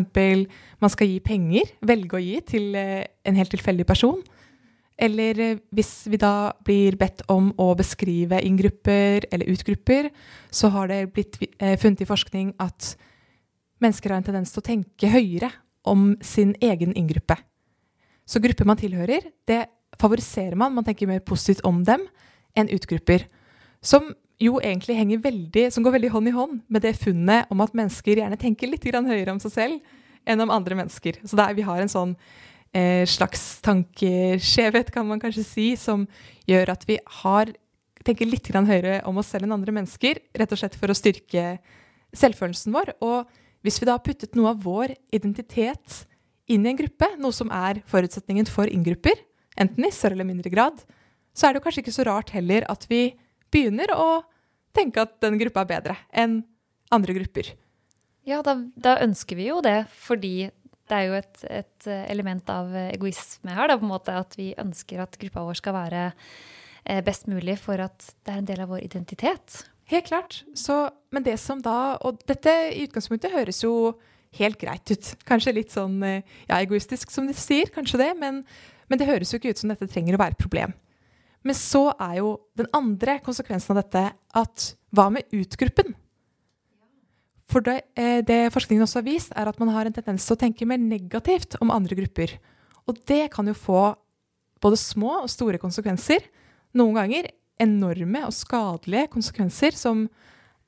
man 0.81 0.91
skal 0.91 1.07
gi 1.07 1.21
penger, 1.23 1.71
velge 1.85 2.17
å 2.17 2.21
gi 2.21 2.35
til 2.45 2.75
eh, 2.75 3.05
en 3.23 3.37
helt 3.37 3.53
tilfeldig 3.53 3.87
person 3.87 4.19
eller 4.99 5.39
eh, 5.39 5.59
hvis 5.75 5.93
vi 6.11 6.19
da 6.19 6.51
blir 6.65 6.97
bedt 6.99 7.23
om 7.31 7.51
å 7.59 7.71
beskrive 7.79 8.41
inngrupper 8.45 9.29
eller 9.31 9.51
utgrupper, 9.53 10.09
så 10.51 10.71
har 10.75 10.91
det 10.91 11.05
blitt 11.15 11.39
eh, 11.57 11.77
funnet 11.79 12.03
i 12.03 12.09
forskning 12.09 12.53
at 12.59 12.93
mennesker 13.79 14.11
har 14.11 14.19
en 14.19 14.27
tendens 14.27 14.51
til 14.53 14.61
å 14.63 14.69
tenke 14.69 15.11
høyere 15.11 15.51
om 15.87 16.11
sin 16.21 16.51
egen 16.61 16.91
inngruppe. 16.99 17.37
Så 18.27 18.41
grupper 18.43 18.67
man 18.67 18.77
tilhører, 18.77 19.31
det 19.47 19.65
favoriserer 19.99 20.57
man, 20.59 20.75
man 20.75 20.85
tenker 20.85 21.09
mer 21.09 21.23
positivt 21.25 21.63
om 21.65 21.81
dem 21.87 22.03
enn 22.57 22.69
utgrupper. 22.75 23.25
Som 23.81 24.11
jo 24.39 24.59
egentlig 24.63 24.95
henger 24.99 25.23
veldig, 25.23 25.65
som 25.73 25.83
går 25.83 25.97
veldig 25.97 26.11
hånd 26.13 26.29
i 26.31 26.35
hånd 26.35 26.59
med 26.71 26.83
det 26.83 26.95
funnet 26.99 27.49
om 27.51 27.63
at 27.63 27.75
mennesker 27.75 28.21
gjerne 28.21 28.39
tenker 28.39 28.71
litt 28.71 28.85
høyere 28.85 29.33
om 29.33 29.41
seg 29.41 29.55
selv 29.55 29.95
enn 30.29 30.43
om 30.43 30.51
andre 30.53 30.77
mennesker. 30.79 31.19
Så 31.25 31.39
der 31.39 31.55
vi 31.57 31.65
har 31.65 31.81
en 31.81 31.91
sånn 31.91 32.13
eh, 32.75 33.05
slags 33.09 33.61
tankeskjevhet, 33.65 34.91
kan 34.93 35.07
man 35.07 35.21
kanskje 35.21 35.45
si, 35.45 35.67
som 35.79 36.05
gjør 36.49 36.73
at 36.75 36.85
vi 36.89 36.99
har, 37.23 37.51
tenker 38.05 38.29
litt 38.29 38.49
høyere 38.49 39.01
om 39.09 39.19
oss 39.21 39.31
selv 39.33 39.47
enn 39.47 39.55
andre 39.57 39.75
mennesker, 39.75 40.19
rett 40.37 40.55
og 40.55 40.61
slett 40.61 40.77
for 40.79 40.91
å 40.91 40.97
styrke 40.97 41.59
selvfølelsen 42.15 42.73
vår. 42.73 42.93
Og 43.05 43.29
hvis 43.65 43.79
vi 43.81 43.89
da 43.89 43.97
har 43.97 44.05
puttet 44.05 44.37
noe 44.37 44.53
av 44.53 44.63
vår 44.63 44.95
identitet 45.11 46.03
inn 46.49 46.65
i 46.65 46.71
en 46.71 46.79
gruppe, 46.79 47.11
noe 47.21 47.35
som 47.35 47.51
er 47.53 47.83
forutsetningen 47.89 48.49
for 48.49 48.69
inngrupper, 48.71 49.17
enten 49.59 49.85
i 49.85 49.93
større 49.93 50.17
eller 50.17 50.29
mindre 50.29 50.51
grad, 50.53 50.79
så 51.35 51.47
er 51.47 51.55
det 51.55 51.63
kanskje 51.63 51.83
ikke 51.83 51.95
så 51.95 52.07
rart 52.07 52.33
heller 52.33 52.65
at 52.71 52.85
vi 52.89 53.11
begynner 53.53 53.91
å 53.93 54.21
tenke 54.75 55.03
at 55.03 55.17
den 55.23 55.37
gruppa 55.39 55.63
er 55.63 55.73
bedre 55.73 55.97
enn 56.09 56.41
andre 56.93 57.15
grupper. 57.17 57.51
Ja, 58.27 58.41
da, 58.45 58.55
da, 58.77 58.97
ønsker 59.01 59.37
vi 59.39 59.47
jo 59.47 59.59
det, 59.65 59.87
fordi 60.05 60.49
det 60.89 60.97
er 60.97 61.07
jo 61.07 61.17
et, 61.19 61.41
et, 61.49 61.87
eh, 61.87 62.05
element 62.11 62.49
av 62.53 62.71
egoisme 62.89 63.53
her, 63.55 63.69
da, 63.69 63.77
på 63.79 63.85
en 63.85 63.93
måte 63.93 64.15
at 64.17 64.37
vi 64.39 64.51
ønsker 64.59 65.03
at 65.03 65.17
gruppa 65.21 65.45
vår 65.45 65.59
skal 65.61 65.75
være 65.77 66.05
eh, 66.09 67.01
best 67.05 67.29
mulig 67.29 67.59
for 67.61 67.81
at 67.83 68.11
det 68.25 68.33
er 68.33 68.41
en 68.41 68.49
del 68.49 68.63
av 68.65 68.71
vår 68.73 68.83
identitet. 68.87 69.63
Helt 69.89 70.09
klart. 70.09 70.43
Så, 70.57 70.83
men 71.13 71.25
det 71.25 71.39
som 71.41 71.61
da 71.65 71.97
Og 72.05 72.19
dette 72.29 72.51
i 72.75 72.83
utgangspunktet 72.85 73.33
høres 73.33 73.63
jo 73.63 73.95
helt 74.37 74.59
greit 74.61 74.91
ut. 74.91 75.13
Kanskje 75.29 75.55
litt 75.55 75.73
sånn 75.73 75.97
eh, 76.05 76.25
ja, 76.49 76.59
egoistisk, 76.59 77.13
som 77.13 77.29
de 77.29 77.37
sier, 77.37 77.71
kanskje 77.73 78.01
det, 78.03 78.11
men, 78.19 78.43
men 78.89 79.01
det 79.01 79.09
høres 79.09 79.33
jo 79.33 79.41
ikke 79.41 79.55
ut 79.55 79.61
som 79.61 79.73
dette 79.73 79.89
trenger 79.89 80.17
å 80.17 80.21
være 80.21 80.37
et 80.37 80.43
problem. 80.43 80.75
Men 81.47 81.55
så 81.55 81.87
er 81.95 82.19
jo 82.19 82.33
den 82.59 82.67
andre 82.75 83.17
konsekvensen 83.23 83.73
av 83.73 83.83
dette 83.83 84.03
at 84.41 84.65
hva 84.93 85.07
med 85.13 85.29
utgruppen? 85.33 85.95
For 87.49 87.65
det, 87.65 87.81
eh, 87.97 88.21
det, 88.25 88.51
forskningen 88.53 88.85
også 88.85 89.01
har 89.01 89.07
vist, 89.07 89.33
er 89.33 89.49
at 89.49 89.59
man 89.59 89.71
har 89.73 89.87
en 89.87 89.95
tendens 89.95 90.25
til 90.25 90.35
å 90.35 90.39
tenke 90.39 90.67
mer 90.69 90.77
negativt 90.81 91.57
om 91.63 91.73
andre 91.73 91.97
grupper. 91.97 92.35
Og 92.85 92.97
det 93.09 93.31
kan 93.33 93.47
jo 93.49 93.57
få 93.57 93.95
både 94.61 94.77
små 94.77 95.23
og 95.23 95.31
store 95.31 95.57
konsekvenser. 95.61 96.25
Noen 96.77 96.97
ganger 96.99 97.31
enorme 97.59 98.23
og 98.27 98.35
skadelige 98.35 99.09
konsekvenser 99.15 99.75
som 99.77 100.05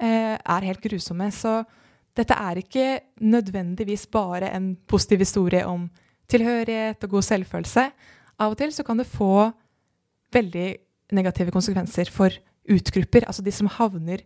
eh, 0.02 0.36
er 0.36 0.68
helt 0.68 0.82
grusomme. 0.84 1.30
Så 1.32 1.62
dette 2.18 2.36
er 2.36 2.60
ikke 2.60 2.88
nødvendigvis 3.22 4.08
bare 4.12 4.52
en 4.56 4.74
positiv 4.90 5.24
historie 5.24 5.64
om 5.68 5.86
tilhørighet 6.32 7.04
og 7.06 7.18
god 7.18 7.28
selvfølelse. 7.28 7.88
Av 8.42 8.54
og 8.54 8.58
til 8.58 8.74
så 8.74 8.86
kan 8.88 9.00
det 9.00 9.10
få 9.10 9.52
veldig 10.34 10.70
negative 11.14 11.54
konsekvenser 11.54 12.10
for 12.12 12.34
utgrupper, 12.72 13.26
altså 13.28 13.44
de 13.44 13.54
som 13.54 13.70
havner 13.70 14.24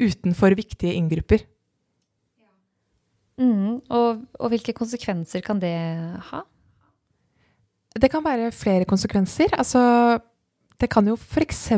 utenfor 0.00 0.56
viktige 0.56 0.96
inngrupper. 0.96 1.44
Mm, 3.40 3.80
og, 3.88 4.24
og, 4.38 4.48
hvilke 4.52 4.74
konsekvenser 4.76 5.40
kan 5.44 5.60
det 5.62 5.72
ha? 6.30 6.42
Det 7.96 8.10
kan 8.12 8.24
være 8.24 8.52
flere 8.52 8.84
konsekvenser. 8.88 9.52
Altså, 9.56 10.18
det 10.80 10.90
kan 10.92 11.06
jo 11.08 11.16
f.eks. 11.16 11.68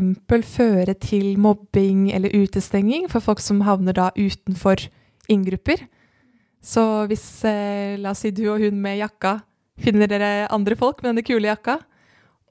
føre 0.56 0.94
til 0.94 1.38
mobbing 1.38 2.10
eller 2.14 2.34
utestenging 2.34 3.08
for 3.10 3.20
folk 3.20 3.42
som 3.42 3.62
havner 3.66 3.96
da 3.96 4.10
utenfor 4.16 4.86
inngrupper. 5.28 5.86
Så 6.64 7.06
hvis, 7.10 7.44
eh, 7.44 7.98
la 8.00 8.14
oss 8.14 8.24
si 8.24 8.30
du 8.30 8.46
og 8.48 8.62
hun 8.62 8.80
med 8.80 8.98
jakka 8.98 9.40
finner 9.80 10.08
dere 10.08 10.46
andre 10.54 10.76
folk 10.78 11.02
med 11.02 11.12
denne 11.12 11.26
kule 11.26 11.50
jakka, 11.50 11.80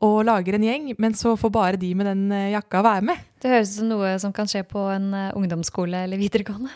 og 0.04 0.26
lager 0.28 0.58
en 0.58 0.66
gjeng, 0.68 0.88
men 1.00 1.14
så 1.16 1.36
får 1.40 1.52
bare 1.54 1.80
de 1.80 1.94
med 1.96 2.10
den 2.10 2.24
eh, 2.36 2.52
jakka 2.52 2.82
være 2.84 3.06
med. 3.08 3.22
Det 3.40 3.52
høres 3.52 3.72
ut 3.72 3.80
som 3.80 3.92
noe 3.94 4.16
som 4.20 4.34
kan 4.36 4.50
skje 4.50 4.66
på 4.68 4.82
en 4.92 5.14
uh, 5.16 5.30
ungdomsskole 5.40 6.04
eller 6.06 6.20
videregående. 6.20 6.72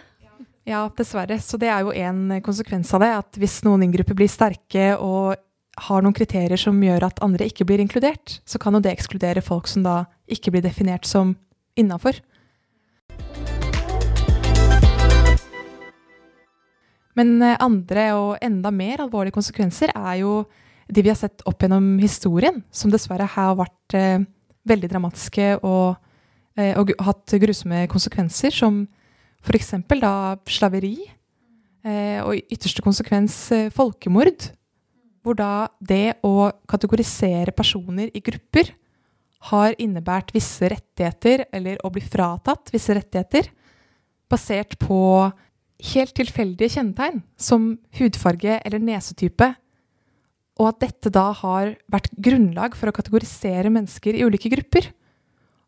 Ja, 0.67 0.89
dessverre. 0.97 1.37
Så 1.39 1.55
det 1.55 1.69
er 1.71 1.85
jo 1.85 1.93
en 1.95 2.41
konsekvens 2.43 2.89
av 2.91 2.99
det. 2.99 3.11
At 3.21 3.37
hvis 3.39 3.61
noen 3.63 3.85
inngrupper 3.85 4.17
blir 4.19 4.27
sterke 4.27 4.97
og 4.99 5.37
har 5.87 6.03
noen 6.03 6.15
kriterier 6.17 6.59
som 6.59 6.81
gjør 6.83 7.05
at 7.07 7.21
andre 7.23 7.47
ikke 7.47 7.63
blir 7.69 7.79
inkludert, 7.79 8.41
så 8.43 8.59
kan 8.59 8.75
jo 8.75 8.81
det 8.83 8.91
ekskludere 8.91 9.43
folk 9.45 9.69
som 9.71 9.85
da 9.85 10.01
ikke 10.27 10.51
blir 10.51 10.65
definert 10.65 11.07
som 11.07 11.37
innafor. 11.79 12.19
Men 17.17 17.37
eh, 17.41 17.55
andre 17.63 18.09
og 18.17 18.43
enda 18.43 18.73
mer 18.73 19.05
alvorlige 19.05 19.37
konsekvenser 19.37 19.95
er 19.95 20.19
jo 20.25 20.41
de 20.91 21.03
vi 21.03 21.11
har 21.13 21.19
sett 21.19 21.47
opp 21.47 21.63
gjennom 21.63 21.95
historien, 22.03 22.59
som 22.75 22.91
dessverre 22.91 23.29
har 23.37 23.55
vært 23.55 23.95
eh, 23.95 24.27
veldig 24.67 24.91
dramatiske 24.91 25.49
og, 25.61 25.95
eh, 26.59 26.75
og 26.75 26.91
hatt 27.07 27.39
grusomme 27.39 27.85
konsekvenser, 27.91 28.51
som 28.51 28.83
F.eks. 29.45 29.73
da 30.01 30.13
slaveri, 30.49 30.97
eh, 31.85 32.19
og 32.23 32.35
i 32.35 32.43
ytterste 32.53 32.83
konsekvens 32.85 33.35
eh, 33.55 33.69
folkemord. 33.73 34.49
Hvor 35.23 35.35
da 35.35 35.67
det 35.83 36.19
å 36.23 36.49
kategorisere 36.69 37.51
personer 37.55 38.11
i 38.15 38.23
grupper 38.23 38.71
har 39.51 39.75
innebært 39.79 40.31
visse 40.35 40.69
rettigheter, 40.71 41.45
eller 41.53 41.81
å 41.85 41.91
bli 41.93 42.01
fratatt 42.03 42.71
visse 42.73 42.95
rettigheter, 42.95 43.49
basert 44.31 44.77
på 44.79 44.99
helt 45.93 46.15
tilfeldige 46.17 46.77
kjennetegn, 46.77 47.21
som 47.37 47.73
hudfarge 47.99 48.57
eller 48.65 48.81
nesetype, 48.83 49.51
og 50.57 50.71
at 50.71 50.79
dette 50.87 51.11
da 51.13 51.29
har 51.37 51.75
vært 51.91 52.15
grunnlag 52.17 52.75
for 52.77 52.89
å 52.89 52.95
kategorisere 52.95 53.69
mennesker 53.69 54.17
i 54.17 54.23
ulike 54.25 54.49
grupper. 54.49 54.89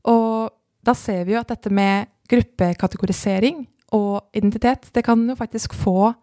Og 0.10 0.50
da 0.82 0.96
ser 0.98 1.28
vi 1.28 1.36
jo 1.36 1.42
at 1.44 1.52
dette 1.52 1.70
med 1.70 2.10
gruppekategorisering 2.30 3.64
og 3.96 4.30
identitet, 4.38 4.90
det 4.94 5.04
kan 5.06 5.22
jo 5.30 5.38
faktisk 5.40 5.74
få 5.78 6.14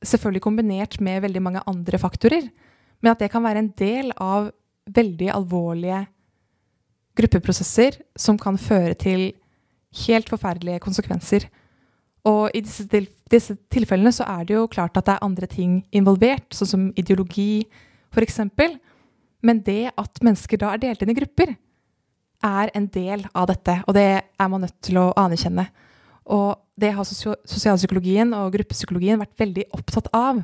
Selvfølgelig 0.00 0.40
kombinert 0.40 0.94
med 1.04 1.20
veldig 1.20 1.40
mange 1.44 1.60
andre 1.68 1.98
faktorer, 2.00 2.46
men 3.02 3.10
at 3.10 3.20
det 3.20 3.26
kan 3.28 3.42
være 3.44 3.60
en 3.60 3.72
del 3.76 4.14
av 4.16 4.46
veldig 4.88 5.28
alvorlige 5.34 6.06
gruppeprosesser 7.20 7.98
som 8.16 8.38
kan 8.40 8.56
føre 8.56 8.94
til 8.96 9.26
helt 10.06 10.30
forferdelige 10.32 10.80
konsekvenser. 10.80 11.44
Og 12.24 12.50
i 12.54 12.62
disse, 12.64 12.86
til, 12.88 13.08
disse 13.32 13.56
tilfellene 13.72 14.12
så 14.12 14.24
er 14.28 14.48
det 14.48 14.56
jo 14.56 14.66
klart 14.72 14.96
at 14.96 15.06
det 15.06 15.16
er 15.16 15.26
andre 15.26 15.48
ting 15.50 15.80
involvert, 15.92 16.48
sånn 16.54 16.72
som 16.72 16.88
ideologi 17.00 17.66
f.eks. 18.12 18.40
Men 19.44 19.62
det 19.64 19.92
at 19.96 20.24
mennesker 20.24 20.60
da 20.60 20.74
er 20.74 20.82
delt 20.82 21.04
inn 21.04 21.12
i 21.12 21.18
grupper, 21.20 21.54
er 22.44 22.72
en 22.76 22.86
del 22.92 23.24
av 23.34 23.48
dette. 23.50 23.76
Og 23.86 23.96
det 23.96 24.08
er 24.20 24.50
man 24.50 24.64
nødt 24.64 24.76
til 24.84 24.98
å 25.00 25.10
anerkjenne. 25.18 25.66
Og 26.30 26.54
det 26.80 26.92
har 26.96 27.06
sosialpsykologien 27.06 28.32
og 28.36 28.52
gruppepsykologien 28.54 29.20
vært 29.20 29.40
veldig 29.40 29.66
opptatt 29.76 30.08
av. 30.16 30.42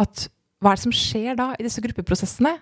At 0.00 0.26
hva 0.60 0.72
er 0.72 0.78
det 0.78 0.86
som 0.86 0.94
skjer 0.94 1.36
da 1.38 1.52
i 1.54 1.66
disse 1.66 1.82
gruppeprosessene? 1.84 2.56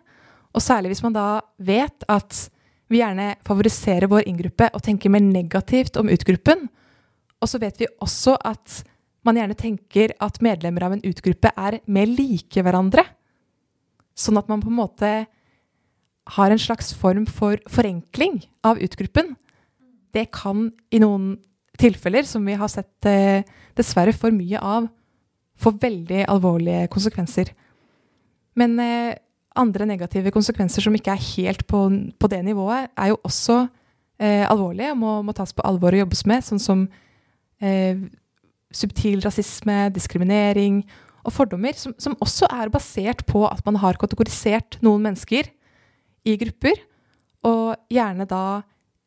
Og 0.55 0.62
særlig 0.62 0.93
hvis 0.93 1.05
man 1.05 1.17
da 1.17 1.29
vet 1.59 2.07
at 2.11 2.45
vi 2.93 3.00
gjerne 3.00 3.35
favoriserer 3.47 4.11
vår 4.11 4.26
inngruppe 4.29 4.69
og 4.75 4.83
tenker 4.85 5.12
mer 5.12 5.25
negativt 5.25 5.97
om 6.00 6.11
utgruppen. 6.12 6.67
Og 7.41 7.50
så 7.50 7.61
vet 7.62 7.81
vi 7.81 7.91
også 8.05 8.37
at 8.45 8.83
man 9.25 9.38
gjerne 9.41 9.57
tenker 9.57 10.12
at 10.23 10.43
medlemmer 10.45 10.85
av 10.87 10.97
en 10.97 11.05
utgruppe 11.09 11.50
er 11.57 11.79
mer 11.88 12.11
like 12.11 12.62
hverandre. 12.64 13.07
Sånn 14.14 14.38
at 14.38 14.50
man 14.50 14.62
på 14.62 14.71
en 14.71 14.79
måte 14.79 15.12
har 16.25 16.50
en 16.50 16.61
slags 16.61 16.95
form 16.97 17.26
for 17.28 17.61
forenkling 17.69 18.40
av 18.64 18.81
utgruppen. 18.83 19.35
Det 20.14 20.31
kan 20.33 20.71
i 20.95 21.00
noen 21.02 21.35
tilfeller, 21.81 22.25
som 22.25 22.45
vi 22.47 22.57
har 22.57 22.71
sett 22.71 23.09
eh, 23.09 23.45
dessverre 23.76 24.14
for 24.16 24.35
mye 24.35 24.61
av, 24.61 24.87
få 25.61 25.75
veldig 25.83 26.25
alvorlige 26.31 26.88
konsekvenser. 26.93 27.52
Men 28.59 28.78
eh, 28.81 29.14
andre 29.59 29.87
negative 29.87 30.33
konsekvenser 30.35 30.85
som 30.85 30.95
ikke 30.97 31.14
er 31.14 31.26
helt 31.37 31.64
på, 31.71 31.87
på 32.19 32.31
det 32.31 32.43
nivået, 32.47 32.90
er 32.97 33.12
jo 33.12 33.21
også 33.26 33.64
eh, 34.19 34.45
alvorlige 34.49 34.93
og 34.95 35.00
må, 35.00 35.14
må, 35.26 35.35
tas 35.37 35.54
på 35.54 35.64
alvor 35.66 35.95
og 35.95 36.04
jobbes 36.04 36.25
med, 36.31 36.47
sånn 36.47 36.62
som 36.62 36.87
eh, 37.62 37.99
subtil 38.75 39.23
rasisme, 39.23 39.88
diskriminering 39.95 40.83
og 41.25 41.35
fordommer, 41.35 41.76
som, 41.78 41.95
som, 41.99 42.16
også 42.23 42.49
er 42.52 42.73
basert 42.73 43.25
på 43.28 43.45
at 43.49 43.62
man 43.66 43.78
har 43.83 43.99
kategorisert 44.00 44.78
noen 44.85 45.07
mennesker 45.07 45.50
i 46.25 46.37
grupper, 46.40 46.81
og 47.45 47.75
gjerne 47.93 48.26
da 48.28 48.45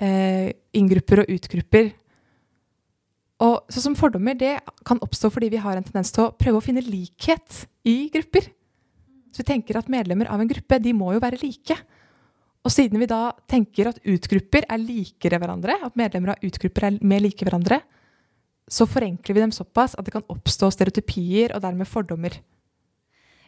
eh, 0.01 0.51
inngrupper 0.77 1.24
og 1.24 1.31
utgrupper. 1.38 1.89
Og 3.45 3.69
så 3.69 3.83
som 3.83 3.97
fordommer 3.97 4.38
det 4.38 4.55
kan 4.86 5.01
oppstå 5.03 5.29
fordi 5.33 5.51
vi 5.53 5.62
har 5.62 5.77
en 5.77 5.86
tendens 5.86 6.13
til 6.13 6.25
å 6.25 6.31
prøve 6.38 6.62
å 6.62 6.65
finne 6.65 6.86
likhet 6.86 7.65
i 7.86 8.07
grupper. 8.13 8.50
Så 9.29 9.43
vi 9.43 9.51
tenker 9.51 9.77
at 9.77 9.91
medlemmer 9.91 10.29
av 10.33 10.41
en 10.41 10.50
gruppe 10.50 10.79
de 10.81 10.93
må 10.97 11.12
jo 11.13 11.21
være 11.21 11.41
like. 11.43 11.77
Og 12.65 12.74
siden 12.74 13.00
vi 13.00 13.09
da 13.09 13.29
tenker 13.50 13.91
at 13.91 14.01
utgrupper 14.01 14.65
er 14.65 14.81
likere 14.81 15.38
hverandre, 15.39 15.77
at 15.86 15.97
medlemmer 16.00 16.33
av 16.33 16.47
utgrupper 16.47 16.89
er 16.89 16.97
mer 17.05 17.21
like 17.24 17.45
hverandre, 17.45 17.79
så 18.67 18.88
forenkler 18.89 19.38
vi 19.38 19.43
dem 19.45 19.53
såpass 19.55 19.95
at 19.95 20.03
det 20.03 20.12
kan 20.17 20.25
oppstå 20.27 20.67
stereotypier 20.74 21.53
og 21.55 21.62
dermed 21.63 21.88
fordommer. 21.88 22.33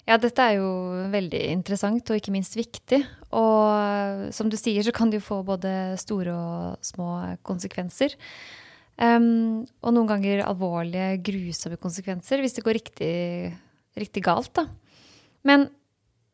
Ja, 0.10 0.16
dette 0.18 0.42
er 0.42 0.56
jo 0.58 0.70
veldig 1.14 1.40
interessant 1.54 2.10
og 2.10 2.18
ikke 2.18 2.34
minst 2.34 2.56
viktig. 2.58 3.04
Og 3.38 4.30
som 4.34 4.50
du 4.50 4.58
sier, 4.58 4.82
så 4.82 4.94
kan 4.96 5.12
det 5.12 5.20
jo 5.20 5.28
få 5.28 5.44
både 5.46 5.74
store 6.02 6.34
og 6.34 6.86
små 6.86 7.12
konsekvenser. 7.46 8.16
Um, 9.00 9.68
og 9.86 9.94
noen 9.96 10.10
ganger 10.10 10.42
alvorlige, 10.44 11.22
grusomme 11.24 11.78
konsekvenser 11.80 12.42
hvis 12.44 12.58
det 12.58 12.66
går 12.66 12.80
riktig, 12.82 13.14
riktig 14.02 14.26
galt. 14.26 14.52
da. 14.58 14.66
Men 15.48 15.70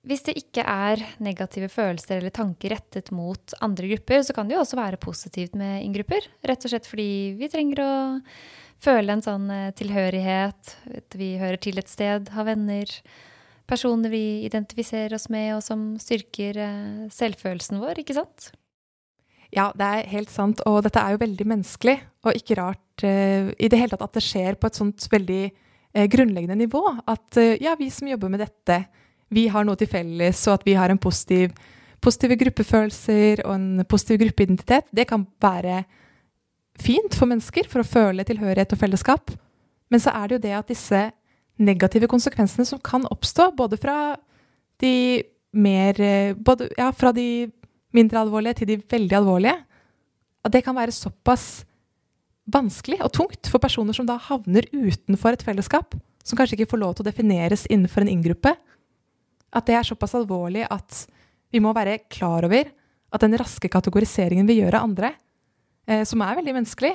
hvis 0.05 0.24
det 0.25 0.38
ikke 0.39 0.63
er 0.63 1.03
negative 1.24 1.67
følelser 1.70 2.20
eller 2.20 2.34
tanker 2.34 2.77
rettet 2.77 3.12
mot 3.13 3.58
andre 3.65 3.91
grupper, 3.91 4.24
så 4.24 4.34
kan 4.38 4.48
det 4.48 4.55
jo 4.55 4.63
også 4.63 4.79
være 4.79 5.01
positivt 5.01 5.58
med 5.58 5.84
inngrupper. 5.84 6.29
Rett 6.46 6.65
og 6.65 6.72
slett 6.72 6.89
fordi 6.89 7.36
vi 7.38 7.51
trenger 7.51 7.84
å 7.84 7.94
føle 8.82 9.13
en 9.13 9.24
sånn 9.25 9.50
eh, 9.51 9.72
tilhørighet. 9.77 10.75
Vi 11.17 11.36
hører 11.41 11.60
til 11.62 11.82
et 11.82 11.91
sted, 11.91 12.29
har 12.36 12.48
venner. 12.48 12.91
Personer 13.65 14.12
vi 14.13 14.45
identifiserer 14.45 15.15
oss 15.17 15.25
med, 15.34 15.55
og 15.55 15.63
som 15.65 15.95
styrker 16.01 16.60
eh, 16.62 17.05
selvfølelsen 17.13 17.81
vår, 17.81 18.03
ikke 18.03 18.17
sant? 18.17 18.51
Ja, 19.55 19.69
det 19.77 19.86
er 19.86 20.10
helt 20.12 20.34
sant. 20.34 20.62
Og 20.69 20.81
dette 20.86 21.01
er 21.01 21.15
jo 21.15 21.22
veldig 21.24 21.48
menneskelig, 21.50 21.95
og 22.25 22.38
ikke 22.38 22.57
rart 22.60 23.05
uh, 23.05 23.51
i 23.55 23.69
det 23.72 23.79
hele 23.79 23.93
tatt 23.93 24.10
at 24.10 24.17
det 24.17 24.25
skjer 24.25 24.57
på 24.60 24.69
et 24.69 24.79
sånt 24.79 25.08
veldig 25.12 25.43
uh, 25.47 26.06
grunnleggende 26.12 26.58
nivå. 26.60 26.82
At 27.08 27.39
uh, 27.39 27.56
ja, 27.62 27.75
vi 27.80 27.88
som 27.93 28.10
jobber 28.10 28.34
med 28.34 28.43
dette, 28.43 28.82
vi 29.34 29.47
har 29.51 29.65
noe 29.67 29.80
til 29.80 29.89
felles, 29.89 30.43
og 30.49 30.60
at 30.60 30.67
vi 30.67 30.75
har 30.78 30.91
en 30.91 31.01
positiv, 31.01 31.56
positive 32.04 32.38
gruppefølelser 32.41 33.45
og 33.45 33.54
en 33.56 33.86
positiv 33.89 34.19
gruppeidentitet, 34.25 34.91
det 34.93 35.08
kan 35.10 35.25
være 35.41 35.84
fint 36.82 37.15
for 37.15 37.32
mennesker 37.32 37.69
for 37.71 37.82
å 37.82 37.88
føle 37.88 38.25
tilhørighet 38.28 38.75
og 38.75 38.82
fellesskap. 38.82 39.32
Men 39.89 40.01
så 40.04 40.12
er 40.17 40.28
det 40.28 40.36
jo 40.36 40.43
det 40.43 40.56
at 40.58 40.71
disse 40.73 41.01
negative 41.62 42.10
konsekvensene 42.12 42.65
som 42.68 42.82
kan 42.84 43.06
oppstå, 43.12 43.52
både 43.56 43.80
fra 43.80 44.15
de 44.84 45.24
mer 45.56 45.96
både, 46.36 46.70
Ja, 46.78 46.91
fra 46.91 47.13
de 47.15 47.48
mindre 47.96 48.20
alvorlige 48.20 48.60
til 48.60 48.74
de 48.74 48.82
veldig 48.91 49.15
alvorlige, 49.15 49.56
at 50.46 50.54
det 50.54 50.63
kan 50.65 50.76
være 50.76 50.94
såpass 50.94 51.63
vanskelig 52.46 53.00
og 53.02 53.13
tungt 53.15 53.50
for 53.50 53.62
personer 53.63 53.96
som 53.96 54.06
da 54.06 54.18
havner 54.22 54.68
utenfor 54.74 55.34
et 55.34 55.46
fellesskap, 55.46 55.96
som 56.26 56.38
kanskje 56.38 56.60
ikke 56.60 56.74
får 56.74 56.82
lov 56.82 56.96
til 56.96 57.06
å 57.06 57.10
defineres 57.10 57.65
innenfor 57.72 58.04
en 58.04 58.12
inngruppe, 58.12 58.54
at 59.56 59.68
det 59.70 59.78
er 59.78 59.88
såpass 59.88 60.15
alvorlig 60.18 60.65
at 60.70 61.06
vi 61.54 61.62
må 61.63 61.72
være 61.76 62.02
klar 62.12 62.46
over 62.46 62.68
at 63.15 63.24
den 63.24 63.38
raske 63.39 63.70
kategoriseringen 63.72 64.48
vi 64.50 64.60
gjør 64.60 64.80
av 64.80 64.89
andre, 64.89 65.13
eh, 65.88 66.04
som 66.04 66.22
er 66.26 66.38
veldig 66.38 66.56
menneskelig, 66.58 66.94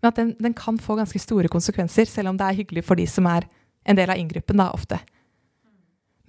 men 0.00 0.08
at 0.08 0.18
den, 0.18 0.34
den, 0.40 0.56
kan 0.56 0.78
få 0.80 0.96
ganske 0.98 1.20
store 1.20 1.50
konsekvenser, 1.52 2.08
selv 2.08 2.32
om 2.32 2.38
det 2.40 2.46
er 2.46 2.58
hyggelig 2.62 2.84
for 2.88 2.98
de 2.98 3.06
som 3.08 3.28
er 3.30 3.46
en 3.84 3.98
del 3.98 4.12
av 4.12 4.20
inngruppen, 4.20 4.60
da, 4.60 4.70
ofte. 4.76 5.00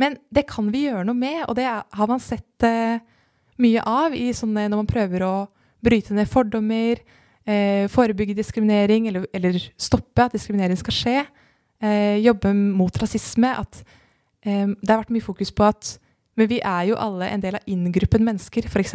Men 0.02 0.18
det 0.34 0.48
kan 0.50 0.70
vi 0.74 0.88
gjøre 0.88 1.06
noe 1.06 1.18
med, 1.18 1.44
og 1.48 1.58
det 1.60 1.68
har 1.70 2.10
man 2.10 2.22
sett 2.24 2.66
eh, 2.66 3.02
mye 3.62 3.82
av 3.86 4.16
sånne, 4.34 4.70
når 4.70 4.82
man 4.82 4.90
prøver 4.90 5.26
å 5.26 5.36
bryte 5.84 6.16
ned 6.18 6.30
fordommer, 6.30 7.02
eh, 7.46 7.88
forebygge 7.92 8.38
diskriminering, 8.38 9.10
eller, 9.12 9.28
eller, 9.34 9.60
stoppe 9.78 10.26
at 10.26 10.34
diskriminering 10.34 10.80
skal 10.80 10.98
skje, 10.98 11.18
eh, 11.82 12.18
jobbe 12.22 12.54
mot 12.54 12.98
rasisme, 13.02 13.54
at 13.58 13.84
um, 14.46 14.76
det 14.82 14.90
har 14.90 15.04
vært 15.04 15.14
mye 15.14 15.28
fokus 15.28 15.54
på 15.54 15.68
at 15.70 15.98
Men 16.40 16.48
vi 16.48 16.62
er 16.64 16.86
jo 16.88 16.96
alle 16.96 17.28
en 17.28 17.42
del 17.44 17.58
av 17.58 17.66
inngruppen 17.68 18.24
mennesker, 18.24 18.64
f.eks. 18.64 18.94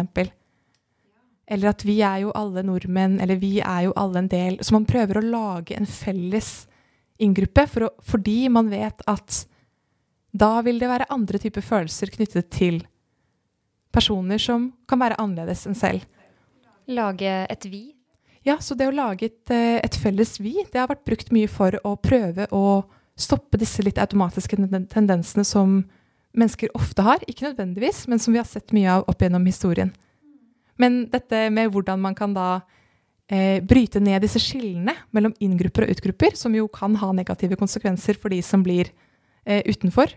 Eller 1.47 1.69
at 1.69 1.83
vi 1.85 1.99
er 2.01 2.23
jo 2.23 2.31
alle 2.35 2.63
nordmenn, 2.65 3.19
eller 3.21 3.37
vi 3.37 3.59
er 3.61 3.83
jo 3.85 3.93
alle 3.95 4.23
en 4.23 4.31
del 4.33 4.57
Så 4.65 4.73
man 4.73 4.87
prøver 4.89 5.21
å 5.21 5.23
lage 5.23 5.77
en 5.77 5.87
felles 5.87 6.65
inngruppe 7.23 7.67
for 7.71 7.89
å, 7.89 7.91
fordi 8.05 8.47
man 8.53 8.71
vet 8.73 9.03
at 9.09 9.45
da 10.37 10.61
vil 10.65 10.81
det 10.81 10.91
være 10.91 11.09
andre 11.13 11.41
typer 11.41 11.65
følelser 11.65 12.13
knyttet 12.13 12.51
til 12.53 12.83
personer 13.95 14.41
som 14.43 14.71
kan 14.89 15.01
være 15.01 15.19
annerledes 15.23 15.65
enn 15.69 15.79
selv. 15.79 16.05
Lage 16.87 17.33
et 17.51 17.65
vi? 17.71 17.97
Ja, 18.47 18.59
så 18.63 18.77
det 18.79 18.91
å 18.91 18.95
lage 18.95 19.27
et, 19.27 19.51
eh, 19.51 19.81
et 19.83 19.97
felles 19.99 20.37
vi, 20.39 20.55
det 20.71 20.79
har 20.79 20.91
vært 20.91 21.07
brukt 21.09 21.33
mye 21.35 21.49
for 21.51 21.75
å 21.83 21.97
prøve 21.99 22.47
å 22.55 22.85
stoppe 23.17 23.59
disse 23.59 23.83
litt 23.83 23.99
automatiske 23.99 24.59
tendensene 24.93 25.45
som 25.45 25.81
mennesker 26.37 26.71
ofte 26.77 27.03
har. 27.03 27.25
Ikke 27.27 27.49
nødvendigvis, 27.49 28.05
men 28.07 28.21
som 28.23 28.37
vi 28.37 28.39
har 28.39 28.47
sett 28.47 28.75
mye 28.77 28.99
av 28.99 29.07
opp 29.09 29.25
gjennom 29.25 29.47
historien. 29.49 29.91
Men 30.79 31.07
dette 31.11 31.49
med 31.51 31.73
hvordan 31.73 32.01
man 32.05 32.15
kan 32.15 32.37
da 32.37 32.61
eh, 33.33 33.63
bryte 33.65 34.01
ned 34.03 34.23
disse 34.25 34.41
skillene 34.43 34.95
mellom 35.15 35.35
inngrupper 35.43 35.87
og 35.87 35.97
utgrupper, 35.97 36.37
som 36.39 36.55
jo 36.57 36.69
kan 36.73 36.97
ha 37.01 37.13
negative 37.15 37.59
konsekvenser 37.61 38.19
for 38.21 38.35
de 38.35 38.43
som 38.45 38.63
blir 38.67 38.93
eh, 39.47 39.63
utenfor, 39.67 40.15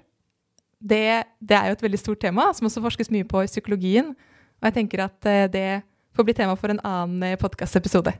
det, 0.80 1.28
det, 1.44 1.56
er 1.56 1.68
jo 1.68 1.76
et 1.76 1.84
veldig 1.84 2.00
stort 2.00 2.22
tema, 2.24 2.48
som 2.56 2.70
også 2.70 2.84
forskes 2.86 3.12
mye 3.12 3.28
på 3.28 3.44
i 3.44 3.52
psykologien. 3.52 4.14
Og 4.60 4.70
jeg 4.70 4.78
tenker 4.78 5.04
at 5.04 5.28
eh, 5.28 5.48
det 5.52 5.68
får 6.16 6.28
bli 6.28 6.36
tema 6.38 6.56
for 6.60 6.72
en 6.72 6.82
annen 6.88 7.32
eh, 7.32 7.40
podkastepisode. 7.40 8.16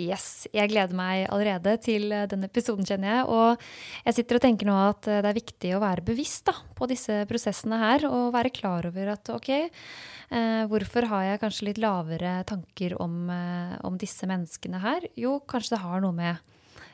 Yes, 0.00 0.46
jeg 0.56 0.70
gleder 0.70 0.96
meg 0.96 1.26
allerede 1.28 1.74
til 1.84 2.06
eh, 2.16 2.24
den 2.24 2.46
episoden, 2.46 2.86
kjenner 2.88 3.10
jeg. 3.10 3.24
Og 3.28 4.06
jeg 4.06 4.16
sitter 4.16 4.38
og 4.38 4.44
tenker 4.46 4.70
nå 4.70 4.76
at 4.86 5.04
eh, 5.10 5.20
det 5.20 5.28
er 5.28 5.36
viktig 5.36 5.72
å 5.76 5.82
være 5.82 6.04
bevisst 6.06 6.46
da, 6.48 6.54
på 6.78 6.88
disse 6.88 7.18
prosessene 7.28 7.76
her. 7.76 8.06
Og 8.08 8.32
være 8.32 8.54
klar 8.56 8.88
over 8.88 9.12
at 9.12 9.28
ok, 9.34 9.50
eh, 9.52 10.62
hvorfor 10.72 11.10
har 11.12 11.28
jeg 11.28 11.42
kanskje 11.44 11.68
litt 11.68 11.82
lavere 11.84 12.38
tanker 12.48 12.96
om, 13.04 13.20
eh, 13.36 13.76
om, 13.84 14.00
disse 14.00 14.24
menneskene 14.30 14.80
her? 14.80 15.10
Jo, 15.12 15.36
kanskje 15.44 15.76
det 15.76 15.84
har 15.84 16.00
noe 16.00 16.16
med 16.16 16.40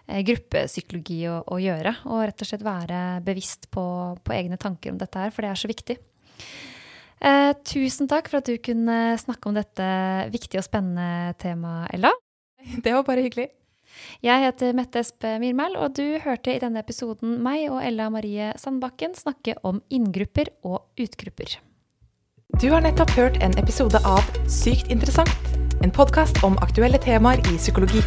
eh, 0.08 0.24
gruppepsykologi 0.26 1.22
å, 1.30 1.38
å, 1.46 1.62
gjøre. 1.62 2.00
Og 2.10 2.26
rett 2.26 2.42
og 2.42 2.50
slett 2.50 2.66
være 2.66 3.02
bevisst 3.22 3.70
på, 3.70 3.88
på, 4.18 4.38
egne 4.42 4.58
tanker 4.58 4.90
om 4.90 4.98
dette 4.98 5.22
her, 5.22 5.30
for 5.30 5.46
det 5.46 5.54
er 5.54 5.62
så 5.62 5.70
viktig. 5.70 6.02
Eh, 7.22 7.52
tusen 7.62 8.10
takk 8.10 8.26
for 8.26 8.42
at 8.42 8.50
du 8.50 8.58
kunne 8.58 9.14
snakke 9.22 9.46
om 9.46 9.54
dette 9.54 9.92
viktige 10.34 10.64
og 10.64 10.66
spennende 10.66 11.38
temaet, 11.38 11.94
Ella. 11.94 12.18
Det 12.84 12.92
var 12.92 13.06
bare 13.06 13.24
hyggelig. 13.24 13.48
Jeg 14.22 14.44
heter 14.44 14.74
Mette 14.76 15.00
Espe 15.00 15.38
Myrmæl, 15.40 15.76
og 15.76 15.96
du 15.96 16.18
hørte 16.22 16.54
i 16.54 16.60
denne 16.62 16.82
episoden 16.84 17.38
meg 17.42 17.68
og 17.70 17.80
Ella 17.82 18.10
Marie 18.12 18.52
Sandbakken 18.60 19.16
snakke 19.18 19.56
om 19.66 19.80
inngrupper 19.90 20.52
og 20.62 20.84
utgrupper. 21.00 21.58
Du 22.60 22.70
har 22.72 22.84
nettopp 22.84 23.10
hørt 23.16 23.42
en 23.44 23.56
episode 23.60 24.00
av 24.08 24.24
Sykt 24.48 24.92
interessant, 24.92 25.52
en 25.84 25.94
podkast 25.94 26.42
om 26.46 26.58
aktuelle 26.64 27.00
temaer 27.02 27.42
i 27.48 27.58
psykologi. 27.60 28.02